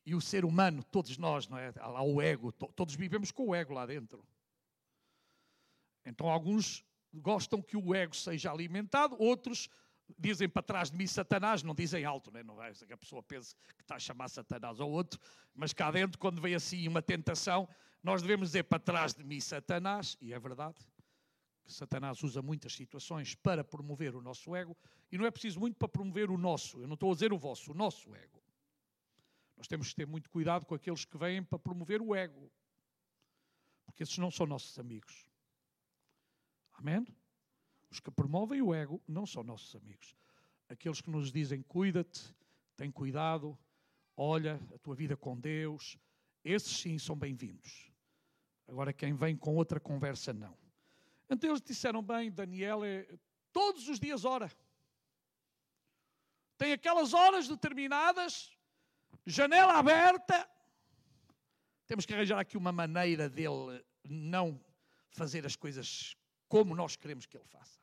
[0.06, 1.73] e o ser humano, todos nós, não é?
[1.77, 4.25] Há lá o ego, todos vivemos com o ego lá dentro.
[6.06, 9.69] Então alguns gostam que o ego seja alimentado, outros
[10.17, 12.43] dizem para trás de mim Satanás, não dizem alto, né?
[12.43, 15.19] não é que a pessoa pense que está a chamar Satanás ao outro,
[15.54, 17.67] mas cá dentro, quando vem assim uma tentação,
[18.02, 20.76] nós devemos dizer para trás de mim Satanás, e é verdade
[21.63, 24.76] que Satanás usa muitas situações para promover o nosso ego,
[25.12, 27.38] e não é preciso muito para promover o nosso, eu não estou a dizer o
[27.38, 28.43] vosso, o nosso ego.
[29.56, 32.52] Nós temos que ter muito cuidado com aqueles que vêm para promover o ego,
[33.86, 35.26] porque esses não são nossos amigos.
[36.73, 37.06] Amém?
[37.93, 40.15] Os que promovem o ego não são nossos amigos.
[40.67, 42.36] Aqueles que nos dizem cuida-te,
[42.75, 43.56] tem cuidado,
[44.17, 45.95] olha a tua vida com Deus,
[46.43, 47.91] esses sim são bem-vindos.
[48.67, 50.58] Agora, quem vem com outra conversa, não.
[51.29, 53.08] Então eles disseram bem, Daniel é
[53.51, 54.51] todos os dias ora.
[56.58, 58.58] Tem aquelas horas determinadas
[59.23, 60.49] janela aberta.
[61.86, 64.60] Temos que arranjar aqui uma maneira dele não
[65.12, 67.82] fazer as coisas como nós queremos que ele faça.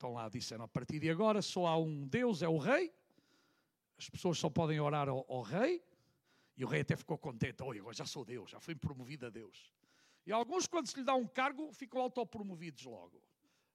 [0.00, 2.90] Então lá disseram, a partir de agora só há um Deus, é o rei.
[3.98, 5.84] As pessoas só podem orar ao, ao rei.
[6.56, 7.62] E o rei até ficou contente.
[7.62, 9.74] Oi, agora já sou Deus, já fui promovido a Deus.
[10.24, 13.22] E alguns, quando se lhe dá um cargo, ficam autopromovidos logo.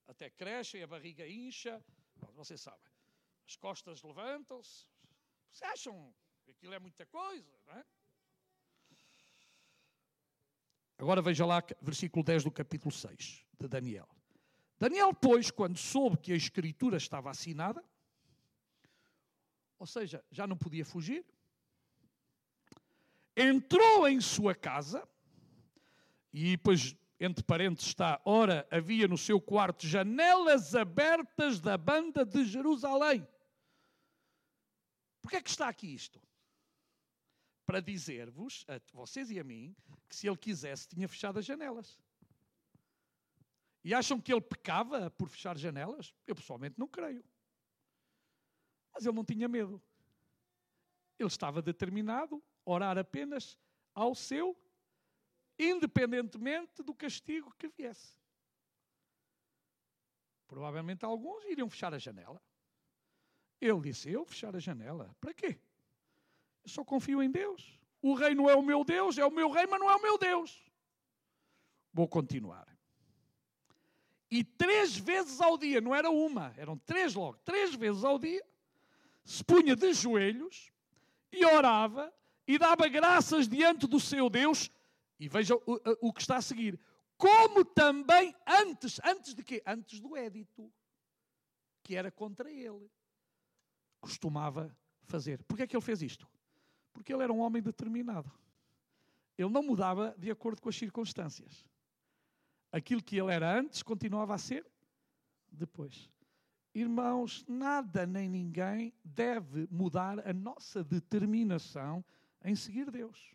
[0.08, 1.80] Até crescem, a barriga incha.
[2.34, 2.92] Vocês sabem.
[3.48, 4.88] As costas levantam-se.
[5.52, 6.12] Vocês acham
[6.50, 7.86] Aquilo é muita coisa, não é?
[10.98, 14.15] Agora veja lá versículo 10 do capítulo 6 de Daniel.
[14.80, 17.84] Daniel, pois, quando soube que a escritura estava assinada,
[19.80, 21.26] ou seja, já não podia fugir,
[23.36, 25.08] entrou em sua casa,
[26.34, 32.44] e depois, entre parênteses, está: ora, havia no seu quarto janelas abertas da banda de
[32.46, 33.26] Jerusalém.
[35.22, 36.22] Porquê é que está aqui isto?
[37.66, 39.76] para dizer-vos, a vocês e a mim,
[40.08, 42.00] que se ele quisesse tinha fechado as janelas.
[43.86, 46.12] E acham que ele pecava por fechar janelas?
[46.26, 47.24] Eu pessoalmente não creio.
[48.92, 49.80] Mas ele não tinha medo.
[51.20, 53.56] Ele estava determinado a orar apenas
[53.94, 54.58] ao seu,
[55.60, 58.18] independentemente do castigo que viesse.
[60.48, 62.42] Provavelmente alguns iriam fechar a janela.
[63.62, 65.16] Ele disse: Eu fechar a janela.
[65.22, 65.60] Para quê?
[66.64, 67.80] Eu só confio em Deus.
[68.02, 70.02] O rei não é o meu Deus, é o meu rei, mas não é o
[70.02, 70.60] meu Deus.
[71.94, 72.75] Vou continuar.
[74.30, 78.44] E três vezes ao dia, não era uma, eram três logo, três vezes ao dia,
[79.24, 80.72] se punha de joelhos
[81.32, 82.14] e orava
[82.48, 84.72] e dava graças diante do seu Deus.
[85.20, 86.80] E veja o, o que está a seguir.
[87.18, 89.64] Como também antes, antes de quê?
[89.66, 90.72] Antes do édito,
[91.82, 92.90] que era contra ele.
[94.02, 95.42] Costumava fazer.
[95.44, 96.28] Porquê é que ele fez isto?
[96.94, 98.32] Porque ele era um homem determinado.
[99.38, 101.66] Ele não mudava de acordo com as circunstâncias.
[102.76, 104.70] Aquilo que ele era antes continuava a ser
[105.50, 106.12] depois.
[106.74, 112.04] Irmãos, nada nem ninguém deve mudar a nossa determinação
[112.44, 113.34] em seguir Deus,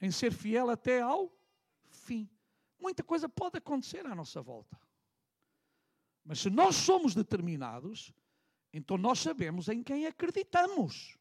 [0.00, 1.30] em ser fiel até ao
[1.90, 2.30] fim.
[2.80, 4.80] Muita coisa pode acontecer à nossa volta.
[6.24, 8.10] Mas se nós somos determinados,
[8.72, 11.18] então nós sabemos em quem acreditamos.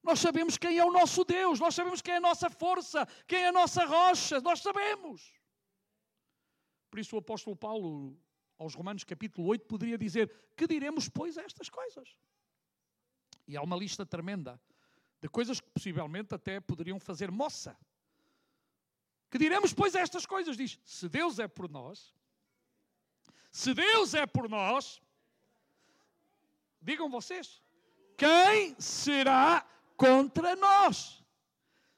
[0.00, 3.40] Nós sabemos quem é o nosso Deus, nós sabemos quem é a nossa força, quem
[3.40, 5.35] é a nossa rocha, nós sabemos.
[6.96, 8.18] Por isso o apóstolo Paulo,
[8.58, 12.16] aos Romanos capítulo 8, poderia dizer: Que diremos, pois, a estas coisas?
[13.46, 14.58] E há uma lista tremenda
[15.20, 17.76] de coisas que possivelmente até poderiam fazer moça
[19.30, 20.56] Que diremos, pois, estas coisas?
[20.56, 22.14] Diz: se Deus é por nós,
[23.50, 24.98] se Deus é por nós,
[26.80, 27.62] digam vocês,
[28.16, 29.68] quem será
[29.98, 31.22] contra nós?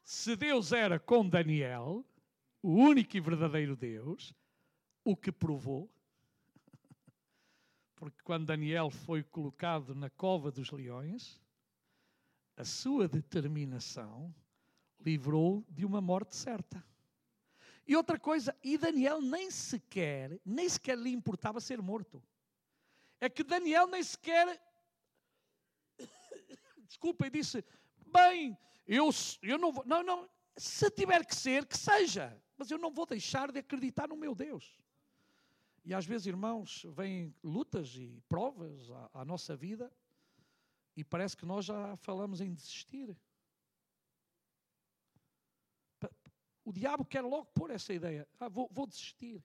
[0.03, 2.05] Se Deus era com Daniel,
[2.61, 4.35] o único e verdadeiro Deus,
[5.11, 5.91] o que provou,
[7.97, 11.41] porque quando Daniel foi colocado na cova dos leões,
[12.55, 14.35] a sua determinação
[15.01, 16.85] livrou de uma morte certa.
[17.87, 22.23] E outra coisa, e Daniel nem sequer, nem sequer lhe importava ser morto.
[23.19, 24.61] É que Daniel nem sequer,
[26.87, 27.65] desculpa, e disse,
[28.13, 29.09] bem, eu,
[29.41, 33.07] eu não vou, não, não, se tiver que ser, que seja, mas eu não vou
[33.07, 34.79] deixar de acreditar no meu Deus.
[35.89, 39.91] E às vezes, irmãos, vêm lutas e provas à, à nossa vida
[40.95, 43.17] e parece que nós já falamos em desistir.
[46.63, 48.29] O diabo quer logo pôr essa ideia.
[48.39, 49.43] Ah, vou, vou desistir.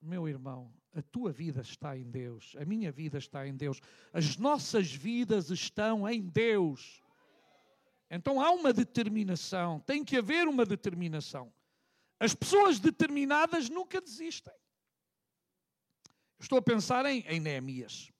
[0.00, 3.80] Meu irmão, a tua vida está em Deus, a minha vida está em Deus,
[4.12, 7.02] as nossas vidas estão em Deus.
[8.08, 11.52] Então há uma determinação, tem que haver uma determinação.
[12.20, 14.54] As pessoas determinadas nunca desistem.
[16.38, 18.12] Estou a pensar em, em Neemias.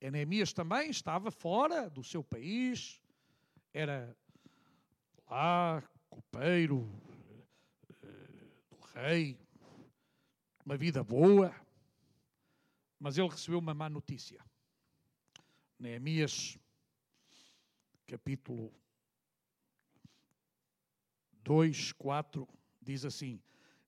[0.00, 3.00] Neemias também estava fora do seu país,
[3.72, 4.16] era
[5.30, 6.80] lá copeiro
[8.68, 9.38] do rei,
[10.64, 11.54] uma vida boa,
[12.98, 14.44] mas ele recebeu uma má notícia.
[15.78, 16.58] Neemias,
[18.06, 18.72] capítulo
[21.42, 22.48] 2, 4,
[22.80, 23.40] diz assim: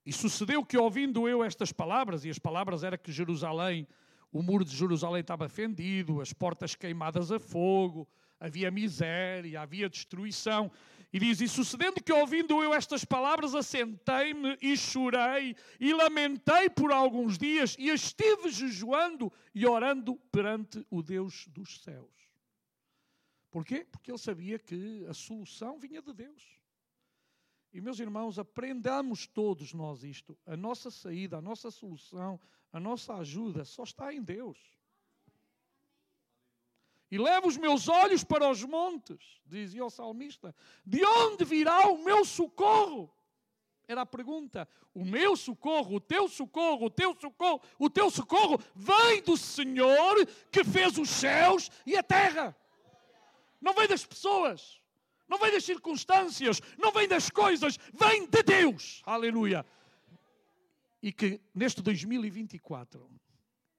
[0.04, 3.86] E sucedeu que, ouvindo eu estas palavras, e as palavras era que Jerusalém,
[4.30, 8.06] o muro de Jerusalém estava fendido, as portas queimadas a fogo,
[8.38, 10.70] havia miséria, havia destruição.
[11.12, 16.92] E diz: E sucedendo que, ouvindo eu estas palavras, assentei-me e chorei e lamentei por
[16.92, 22.12] alguns dias e estive jejuando e orando perante o Deus dos céus.
[23.50, 23.86] Porquê?
[23.90, 26.63] Porque ele sabia que a solução vinha de Deus.
[27.74, 30.38] E meus irmãos, aprendamos todos nós isto.
[30.46, 32.40] A nossa saída, a nossa solução,
[32.72, 34.56] a nossa ajuda só está em Deus.
[37.10, 40.54] E levo os meus olhos para os montes, dizia o salmista.
[40.86, 43.12] De onde virá o meu socorro?
[43.88, 44.68] Era a pergunta.
[44.94, 50.24] O meu socorro, o teu socorro, o teu socorro, o teu socorro vem do Senhor
[50.52, 52.56] que fez os céus e a terra.
[53.60, 54.80] Não vem das pessoas,
[55.28, 59.02] não vem das circunstâncias, não vem das coisas, vem de Deus.
[59.04, 59.64] Aleluia.
[61.02, 63.10] E que neste 2024,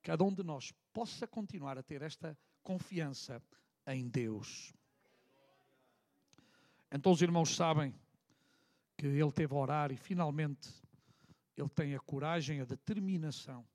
[0.02, 3.41] cada um de nós possa continuar a ter esta confiança
[3.88, 4.74] em Deus.
[6.91, 7.93] Então os irmãos sabem
[8.98, 10.70] que ele teve a orar e finalmente
[11.58, 13.66] ele tem a coragem, a determinação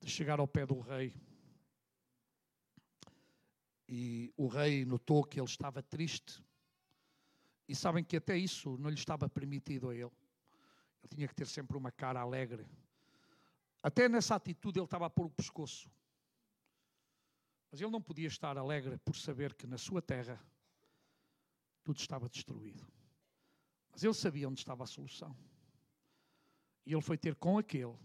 [0.00, 1.14] de chegar ao pé do rei.
[3.88, 6.42] E o rei notou que ele estava triste.
[7.68, 10.10] E sabem que até isso não lhe estava permitido a ele.
[11.02, 12.66] Ele tinha que ter sempre uma cara alegre.
[13.82, 15.90] Até nessa atitude ele estava a pôr o pescoço.
[17.70, 20.42] Mas ele não podia estar alegre por saber que na sua terra
[21.84, 22.86] tudo estava destruído.
[23.90, 25.36] Mas ele sabia onde estava a solução.
[26.86, 27.96] E ele foi ter com aquele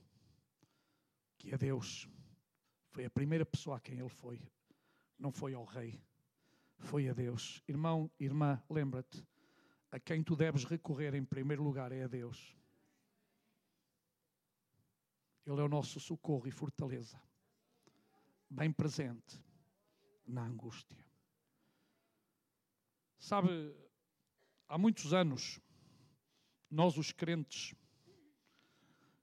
[1.38, 2.08] que é Deus.
[2.90, 4.42] Foi a primeira pessoa a quem ele foi.
[5.18, 6.02] Não foi ao rei.
[6.80, 7.62] Foi a Deus.
[7.68, 9.26] Irmão, irmã, lembra-te.
[9.94, 12.58] A quem tu deves recorrer em primeiro lugar é a Deus.
[15.46, 17.22] Ele é o nosso socorro e fortaleza.
[18.50, 19.40] Bem presente
[20.26, 20.98] na angústia.
[23.20, 23.72] Sabe,
[24.68, 25.60] há muitos anos,
[26.72, 27.76] nós os crentes,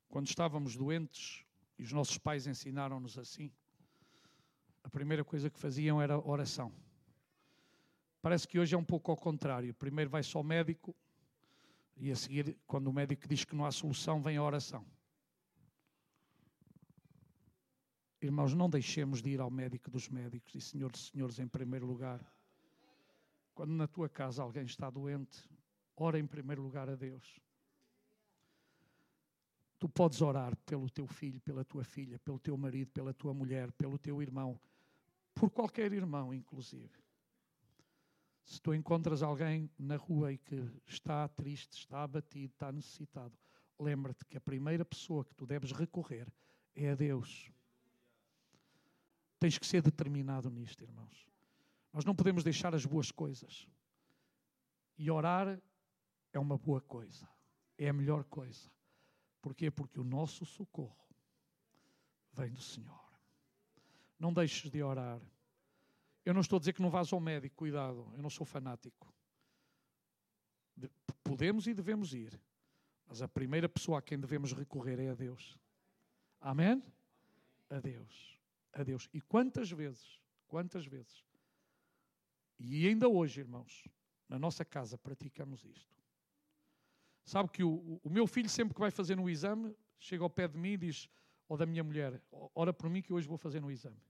[0.08, 1.44] quando estávamos doentes,
[1.80, 3.52] e os nossos pais ensinaram-nos assim,
[4.84, 6.72] a primeira coisa que faziam era oração.
[8.22, 9.72] Parece que hoje é um pouco ao contrário.
[9.74, 10.94] Primeiro vai só ao médico
[11.96, 14.84] e a seguir, quando o médico diz que não há solução, vem a oração.
[18.22, 21.86] Irmãos, não deixemos de ir ao médico dos médicos e senhores de senhores em primeiro
[21.86, 22.20] lugar.
[23.54, 25.48] Quando na tua casa alguém está doente,
[25.96, 27.40] ora em primeiro lugar a Deus.
[29.78, 33.72] Tu podes orar pelo teu filho, pela tua filha, pelo teu marido, pela tua mulher,
[33.72, 34.60] pelo teu irmão,
[35.34, 36.90] por qualquer irmão, inclusive.
[38.45, 43.36] Se tu encontras alguém na rua e que está triste, está abatido, está necessitado,
[43.78, 46.26] lembra-te que a primeira pessoa que tu deves recorrer
[46.74, 47.51] é a Deus.
[49.38, 51.26] Tens que ser determinado nisto, irmãos.
[51.93, 53.66] Nós não podemos deixar as boas coisas.
[54.99, 55.61] E orar
[56.32, 57.28] é uma boa coisa.
[57.78, 58.70] é a melhor coisa.
[59.41, 59.70] Porquê?
[59.70, 61.09] Porque o nosso socorro
[62.34, 63.01] vem do Senhor.
[64.18, 65.18] Não deixes de orar.
[66.24, 69.12] Eu não estou a dizer que não vás ao médico, cuidado, eu não sou fanático.
[70.76, 70.90] De-
[71.24, 72.40] podemos e devemos ir,
[73.06, 75.58] mas a primeira pessoa a quem devemos recorrer é a Deus.
[76.40, 76.82] Amém?
[77.68, 78.38] A Deus.
[78.72, 79.08] A Deus.
[79.12, 81.24] E quantas vezes, quantas vezes,
[82.58, 83.88] e ainda hoje, irmãos,
[84.28, 85.98] na nossa casa praticamos isto.
[87.24, 90.46] Sabe que o, o meu filho, sempre que vai fazer um exame, chega ao pé
[90.46, 91.08] de mim e diz,
[91.48, 92.22] ou da minha mulher,
[92.54, 94.00] ora por mim que hoje vou fazer um exame.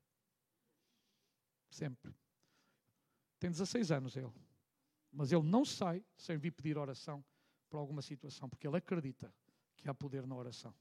[1.71, 2.13] Sempre.
[3.39, 4.33] Tem 16 anos ele.
[5.13, 7.25] Mas ele não sai sem vir pedir oração
[7.69, 9.33] para alguma situação, porque ele acredita
[9.77, 10.75] que há poder na oração.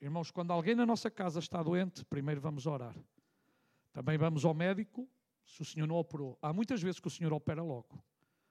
[0.00, 2.94] Irmãos, quando alguém na nossa casa está doente, primeiro vamos orar.
[3.92, 5.08] Também vamos ao médico,
[5.44, 6.38] se o Senhor não operou.
[6.42, 8.02] Há muitas vezes que o Senhor opera logo.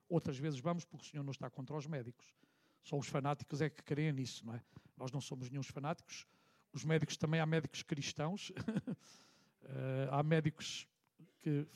[0.09, 2.33] Outras vezes vamos porque o Senhor não está contra os médicos.
[2.81, 4.63] Só os fanáticos é que creem nisso, não é?
[4.97, 6.25] Nós não somos nenhum fanáticos.
[6.73, 8.51] Os médicos também há médicos cristãos.
[9.67, 10.87] Eh, há médicos
[11.45, 11.67] que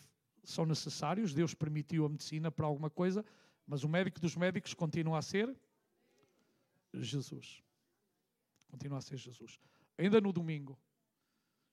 [0.43, 1.31] são necessários.
[1.31, 3.23] Deus permitiu a medicina para alguma coisa,
[3.67, 5.55] mas o médico dos médicos continua a ser
[6.91, 7.63] Jesus.
[8.67, 9.59] Continua a ser Jesus.
[9.95, 10.75] Ainda no domingo,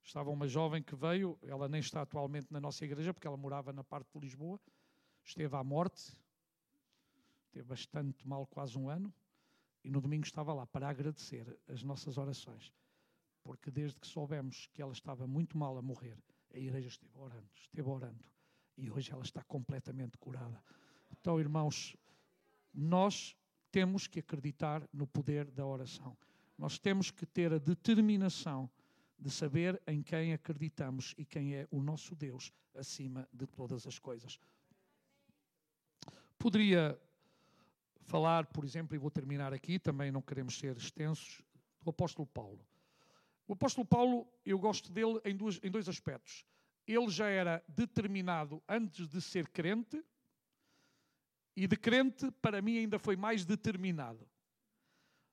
[0.03, 3.73] estava uma jovem que veio, ela nem está atualmente na nossa igreja, porque ela morava
[3.73, 4.61] na parte de Lisboa,
[5.25, 6.15] esteve à morte,
[7.53, 9.13] teve bastante mal, quase um ano,
[9.83, 12.71] e no domingo estava lá para agradecer as nossas orações,
[13.43, 16.19] porque desde que soubemos que ela estava muito mal a morrer,
[16.57, 18.25] a igreja esteve orando, esteve orando,
[18.77, 20.63] e hoje ela está completamente curada.
[21.11, 21.95] Então, irmãos,
[22.73, 23.37] nós
[23.71, 26.17] temos que acreditar no poder da oração.
[26.57, 28.71] Nós temos que ter a determinação
[29.19, 33.99] de saber em quem acreditamos e quem é o nosso Deus acima de todas as
[33.99, 34.39] coisas.
[36.39, 36.99] Poderia
[38.03, 41.43] falar, por exemplo, e vou terminar aqui, também não queremos ser extensos,
[41.83, 42.65] do apóstolo Paulo.
[43.47, 46.45] O apóstolo Paulo, eu gosto dele em, duas, em dois aspectos.
[46.87, 50.05] Ele já era determinado antes de ser crente,
[51.57, 54.29] e de crente, para mim, ainda foi mais determinado.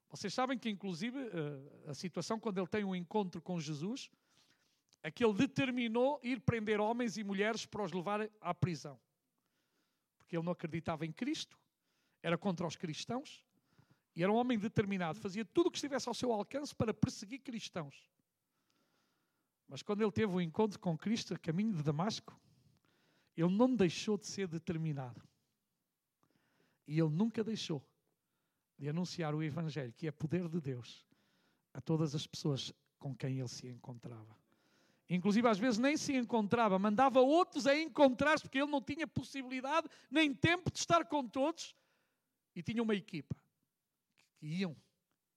[0.09, 4.09] Vocês sabem que, inclusive, eh, a situação quando ele tem um encontro com Jesus,
[5.01, 8.97] é que ele determinou ir prender homens e mulheres para os levar à prisão.
[10.17, 11.59] Porque ele não acreditava em Cristo,
[12.21, 13.43] era contra os cristãos,
[14.15, 17.39] e era um homem determinado, fazia tudo o que estivesse ao seu alcance para perseguir
[17.39, 18.09] cristãos.
[19.67, 22.39] Mas quando ele teve o um encontro com Cristo a caminho de Damasco,
[23.35, 25.21] ele não deixou de ser determinado.
[26.87, 27.83] E ele nunca deixou
[28.77, 31.03] de anunciar o Evangelho, que é poder de Deus,
[31.73, 34.37] a todas as pessoas com quem ele se encontrava.
[35.09, 39.87] Inclusive, às vezes nem se encontrava, mandava outros a encontrar-se, porque ele não tinha possibilidade
[40.09, 41.75] nem tempo de estar com todos,
[42.55, 43.42] e tinha uma equipa
[44.43, 44.75] que iam.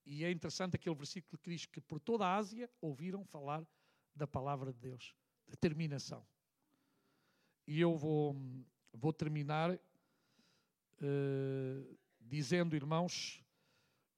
[0.04, 3.64] E é interessante aquele versículo que diz que por toda a Ásia ouviram falar
[4.14, 5.14] da palavra de Deus.
[5.46, 6.26] Determinação.
[7.66, 8.36] E eu vou,
[8.92, 9.78] vou terminar
[10.98, 13.44] Uh, dizendo, irmãos,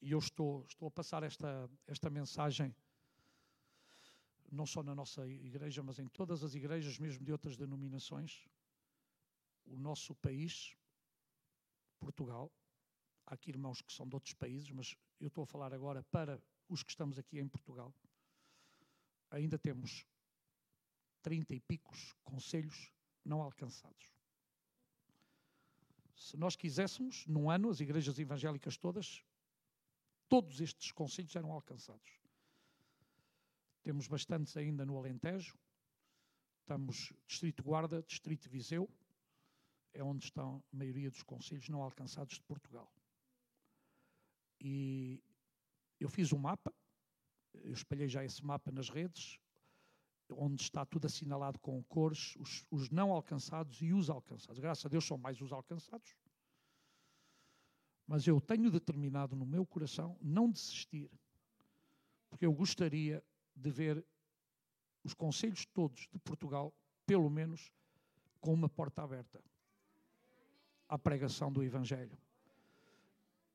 [0.00, 2.72] e eu estou, estou a passar esta, esta mensagem
[4.48, 8.46] não só na nossa igreja, mas em todas as igrejas, mesmo de outras denominações,
[9.66, 10.76] o nosso país,
[11.98, 12.48] Portugal,
[13.28, 16.42] há aqui irmãos que são de outros países, mas eu estou a falar agora para
[16.68, 17.94] os que estamos aqui em Portugal,
[19.30, 20.06] ainda temos
[21.22, 22.90] 30 e picos conselhos
[23.24, 24.10] não alcançados.
[26.16, 29.22] Se nós quiséssemos, num ano, as igrejas evangélicas todas,
[30.28, 32.18] todos estes conselhos eram alcançados.
[33.82, 35.56] Temos bastantes ainda no Alentejo,
[36.60, 38.90] estamos Distrito Guarda, Distrito Viseu,
[39.92, 42.90] é onde estão a maioria dos conselhos não alcançados de Portugal.
[44.60, 45.22] E
[46.00, 46.72] eu fiz um mapa,
[47.54, 49.38] eu espalhei já esse mapa nas redes,
[50.30, 54.58] onde está tudo assinalado com cores, os, os, não alcançados e os alcançados.
[54.58, 56.14] Graças a Deus são mais os alcançados.
[58.06, 61.10] Mas eu tenho determinado no meu coração não desistir,
[62.28, 63.22] porque eu gostaria
[63.54, 64.04] de ver
[65.02, 66.74] os conselhos todos de Portugal,
[67.06, 67.72] pelo menos,
[68.40, 69.42] com uma porta aberta
[70.88, 72.18] à pregação do Evangelho.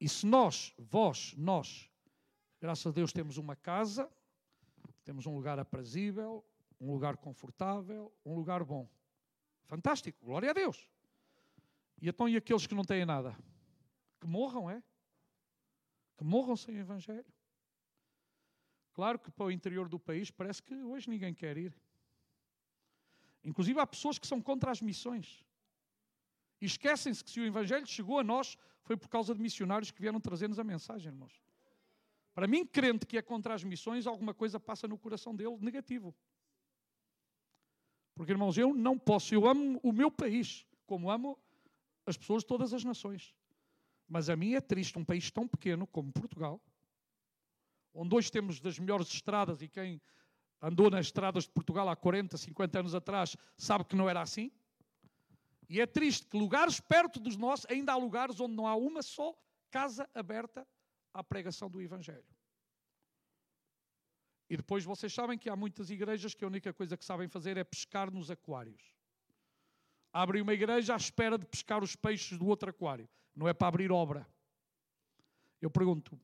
[0.04, 1.90] E se nós, vós, nós,
[2.60, 4.12] graças a Deus temos uma casa,
[5.06, 6.46] temos um lugar aprazível,
[6.78, 8.86] um lugar confortável, um lugar bom.
[9.64, 10.90] Fantástico, glória a Deus.
[12.02, 13.34] E então e aqueles que não têm nada?
[14.20, 14.84] Que morram, é?
[16.18, 17.34] Que morram sem Evangelho.
[18.92, 21.74] Claro que para o interior do país parece que hoje ninguém quer ir.
[23.42, 25.46] Inclusive há pessoas que são contra as missões.
[26.64, 30.00] E esquecem-se que se o Evangelho chegou a nós, foi por causa de missionários que
[30.00, 31.44] vieram trazer-nos a mensagem, irmãos.
[32.34, 36.16] Para mim, crente que é contra as missões, alguma coisa passa no coração dele negativo.
[38.16, 41.38] Porque, irmãos, eu não posso, eu amo o meu país, como amo
[42.06, 43.36] as pessoas de todas as nações.
[44.08, 46.62] Mas a mim é triste um país tão pequeno como Portugal,
[47.94, 50.02] onde hoje temos das melhores estradas e quem
[50.62, 54.50] andou nas estradas de Portugal há 40, 50 anos atrás sabe que não era assim.
[55.70, 59.02] E é triste que lugares perto dos nossos, ainda há lugares onde não há uma
[59.02, 59.36] só
[59.72, 60.68] casa aberta
[61.14, 62.26] à pregação do Evangelho.
[64.50, 67.58] E depois vocês sabem que há muitas igrejas que a única coisa que sabem fazer
[67.58, 68.94] é pescar nos aquários.
[70.12, 73.10] Abrem uma igreja à espera de pescar os peixes do outro aquário.
[73.36, 74.28] Não é para abrir obra.
[75.60, 76.20] Eu pergunto,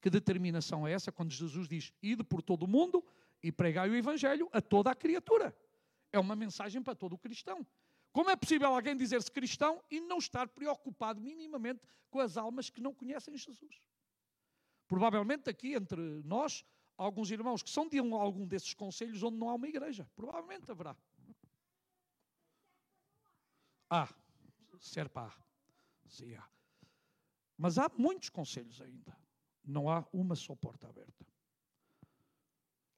[0.00, 3.02] que determinação é essa quando Jesus diz: Ide por todo o mundo
[3.42, 5.56] e pregai o Evangelho a toda a criatura?
[6.12, 7.66] É uma mensagem para todo o cristão.
[8.16, 12.80] Como é possível alguém dizer-se cristão e não estar preocupado minimamente com as almas que
[12.80, 13.78] não conhecem Jesus?
[14.88, 16.64] Provavelmente aqui entre nós,
[16.96, 20.10] alguns irmãos que são de algum desses conselhos onde não há uma igreja.
[20.16, 20.96] Provavelmente haverá.
[23.90, 24.08] Há.
[24.80, 26.08] Serpa há.
[26.08, 26.48] Sim, há.
[27.54, 29.14] Mas há muitos conselhos ainda.
[29.62, 31.26] Não há uma só porta aberta.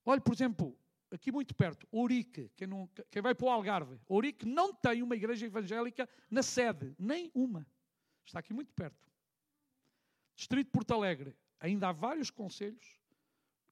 [0.04, 0.78] Olhe, por exemplo,
[1.10, 5.16] aqui muito perto, Ourique, quem, não, quem vai para o Algarve, Ourique não tem uma
[5.16, 7.66] igreja evangélica na sede, nem uma.
[8.24, 9.08] Está aqui muito perto.
[10.36, 12.98] Distrito de Porto Alegre, ainda há vários conselhos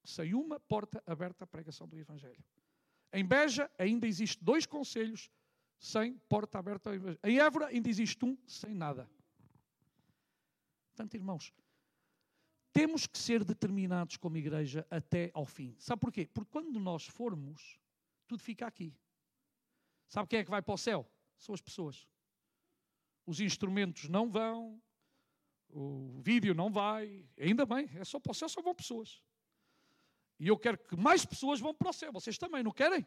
[0.05, 2.43] sem uma porta aberta à pregação do Evangelho.
[3.13, 5.31] Em Beja ainda existe dois conselhos
[5.79, 7.21] sem porta aberta ao Evangelho.
[7.23, 9.09] Em Évora ainda existe um sem nada.
[10.89, 11.53] Portanto, irmãos,
[12.77, 15.75] temos que ser determinados como igreja até ao fim.
[15.79, 16.29] Sabe porquê?
[16.35, 17.81] Porque quando nós formos,
[18.27, 18.95] tudo fica aqui.
[20.07, 21.11] Sabe quem é que vai para o céu?
[21.39, 22.07] São as pessoas.
[23.25, 24.79] Os instrumentos não vão,
[25.71, 29.23] o vídeo não vai, ainda bem, é só para o céu, só vão pessoas.
[30.39, 32.13] E eu quero que mais pessoas vão para o céu.
[32.13, 33.07] Vocês também, não querem?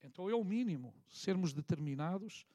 [0.00, 2.46] Então é o mínimo sermos determinados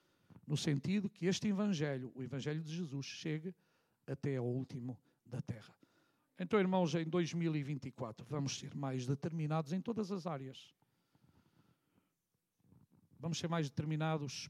[0.46, 3.54] no sentido que este Evangelho, o Evangelho de Jesus, chegue
[4.08, 5.76] até ao último da terra.
[6.40, 10.74] Então, irmãos, em 2024 vamos ser mais determinados em todas as áreas.
[13.20, 14.50] Vamos ser mais determinados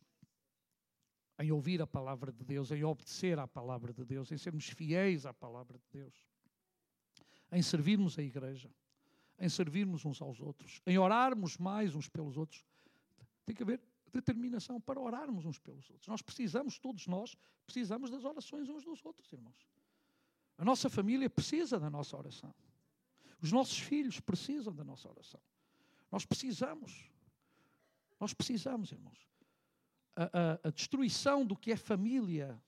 [1.40, 5.26] em ouvir a palavra de Deus, em obedecer à palavra de Deus, em sermos fiéis
[5.26, 6.14] à palavra de Deus,
[7.52, 8.70] em servirmos a igreja,
[9.40, 12.66] em servirmos uns aos outros, em orarmos mais uns pelos outros.
[13.46, 13.80] Tem que haver
[14.12, 16.08] determinação para orarmos uns pelos outros.
[16.08, 17.36] Nós precisamos, todos nós,
[17.66, 19.68] precisamos das orações uns dos outros, irmãos.
[20.58, 22.54] A nossa família precisa da nossa oração.
[23.42, 25.40] Os nossos filhos precisam da nossa oração.
[26.12, 27.10] Nós precisamos.
[28.20, 29.28] Nós precisamos, irmãos.
[30.16, 32.60] A, a, a destruição do que é família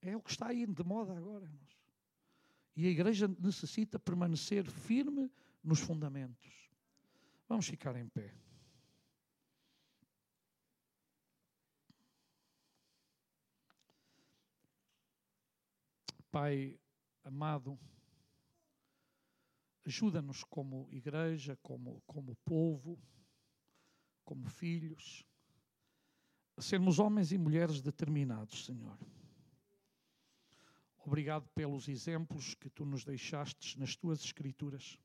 [0.00, 1.80] é o que está aí de moda agora, irmãos.
[2.76, 5.30] E a igreja necessita permanecer firme
[5.62, 6.70] nos fundamentos.
[7.48, 8.34] Vamos ficar em pé.
[16.32, 16.80] Pai
[17.22, 17.78] amado,
[19.84, 22.98] ajuda-nos como igreja, como, como povo,
[24.24, 25.26] como filhos,
[26.56, 28.98] a sermos homens e mulheres determinados, Senhor.
[31.04, 34.98] Obrigado pelos exemplos que tu nos deixaste nas tuas escrituras,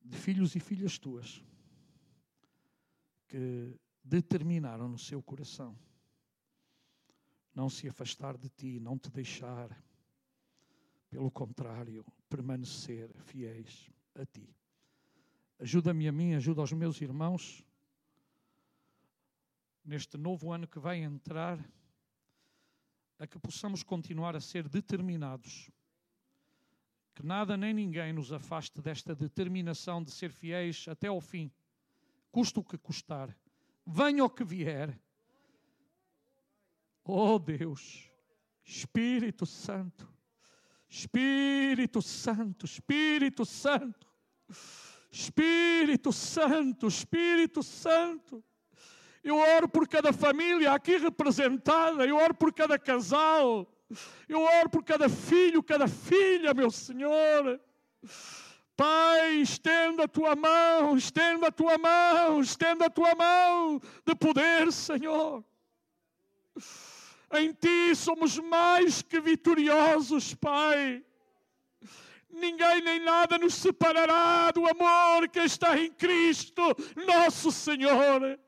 [0.00, 1.44] de filhos e filhas tuas,
[3.28, 5.78] que determinaram no seu coração
[7.54, 9.70] não se afastar de ti, não te deixar.
[11.08, 14.48] Pelo contrário, permanecer fiéis a ti.
[15.60, 17.64] Ajuda-me a mim, ajuda aos meus irmãos,
[19.84, 21.58] neste novo ano que vai entrar,
[23.18, 25.70] a que possamos continuar a ser determinados.
[27.14, 31.52] Que nada nem ninguém nos afaste desta determinação de ser fiéis até ao fim,
[32.32, 33.36] custa o que custar,
[33.86, 34.98] venha o que vier
[37.04, 38.10] Oh Deus,
[38.64, 40.08] Espírito Santo,
[40.88, 44.06] Espírito Santo, Espírito Santo,
[45.10, 48.42] Espírito Santo, Espírito Santo.
[49.22, 53.70] Eu oro por cada família aqui representada, eu oro por cada casal,
[54.28, 57.60] eu oro por cada filho, cada filha, meu Senhor.
[58.76, 64.72] Pai, estenda a tua mão, estenda a tua mão, estenda a tua mão de poder,
[64.72, 65.44] Senhor.
[67.36, 71.04] Em Ti somos mais que vitoriosos, Pai.
[72.30, 76.62] Ninguém nem nada nos separará do amor que está em Cristo,
[77.06, 78.38] nosso Senhor.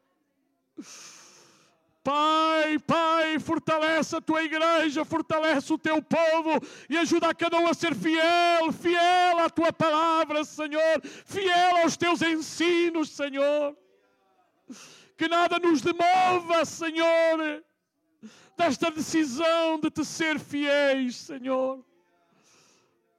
[2.02, 7.66] Pai, Pai, fortalece a tua igreja, fortalece o teu povo e ajuda a cada um
[7.66, 13.76] a ser fiel, fiel à tua palavra, Senhor, fiel aos teus ensinos, Senhor.
[15.16, 17.64] Que nada nos demova, Senhor,
[18.56, 21.84] desta decisão de te ser fiéis, Senhor.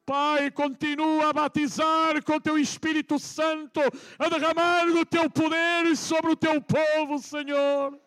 [0.06, 3.82] Pai, continua a batizar com o teu Espírito Santo,
[4.18, 8.00] a derramar o teu poder sobre o teu povo, Senhor.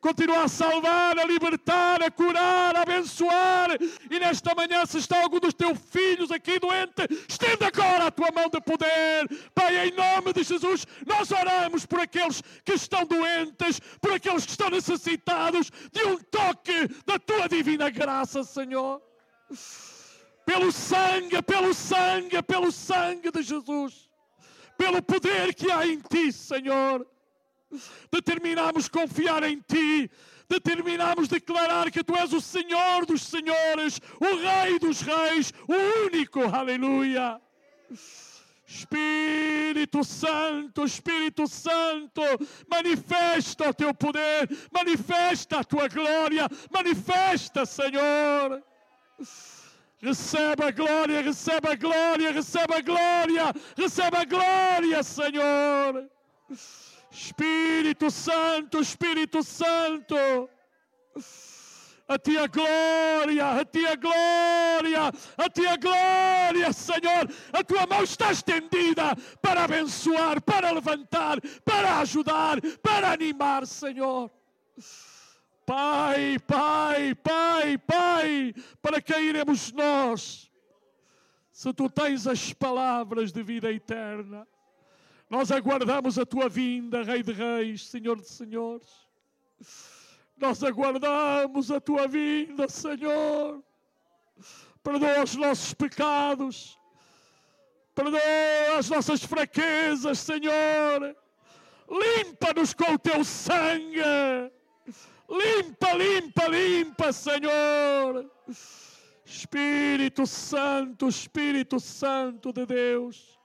[0.00, 3.70] Continua a salvar, a libertar, a curar, a abençoar.
[4.10, 8.30] E nesta manhã, se está algum dos teus filhos aqui doente, estende agora a tua
[8.32, 9.28] mão de poder.
[9.54, 14.50] Pai, em nome de Jesus, nós oramos por aqueles que estão doentes, por aqueles que
[14.50, 19.00] estão necessitados de um toque da tua divina graça, Senhor.
[20.44, 24.08] Pelo sangue, pelo sangue, pelo sangue de Jesus.
[24.78, 27.06] Pelo poder que há em ti, Senhor
[28.10, 30.10] determinamos confiar em Ti,
[30.48, 36.42] determinamos declarar que Tu és o Senhor dos Senhores, o Rei dos Reis, o único,
[36.42, 37.40] aleluia.
[38.66, 42.22] Espírito Santo, Espírito Santo,
[42.68, 48.62] manifesta o teu poder, manifesta a tua glória, manifesta, Senhor.
[50.00, 56.10] Recebe a glória, recebe a glória, recebe a glória, recebe a glória, Senhor.
[57.16, 60.50] Espírito Santo, Espírito Santo.
[62.06, 67.28] A ti glória, a ti glória, a ti glória, Senhor.
[67.52, 74.30] A tua mão está estendida para abençoar, para levantar, para ajudar, para animar, Senhor.
[75.64, 80.50] Pai, Pai, Pai, Pai, para quem iremos nós?
[81.50, 84.46] Se tu tens as palavras de vida eterna.
[85.28, 88.86] Nós aguardamos a tua vinda, Rei de Reis, Senhor de Senhores.
[90.36, 93.62] Nós aguardamos a tua vinda, Senhor.
[94.82, 96.78] Perdoa os nossos pecados.
[97.94, 98.20] Perdoa
[98.78, 101.16] as nossas fraquezas, Senhor.
[101.90, 104.02] Limpa-nos com o teu sangue.
[105.28, 108.30] Limpa, limpa, limpa, Senhor.
[109.24, 113.36] Espírito Santo, Espírito Santo de Deus.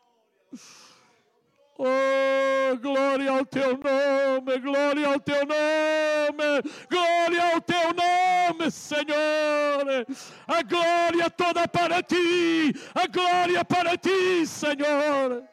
[1.84, 10.06] Oh, glória ao teu nome, glória ao teu nome, glória ao teu nome, Senhor.
[10.48, 15.44] A glória toda para ti, a glória para ti, Senhor.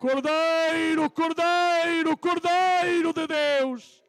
[0.00, 4.02] Cordeiro, Cordeiro, Cordeiro de Deus.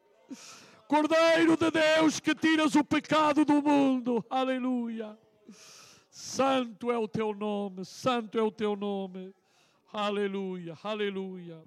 [0.88, 4.24] Cordeiro de Deus que tiras o pecado do mundo.
[4.28, 5.16] Aleluia.
[6.10, 9.32] Santo é o teu nome, santo é o teu nome.
[9.94, 11.62] Aleluia, aleluia.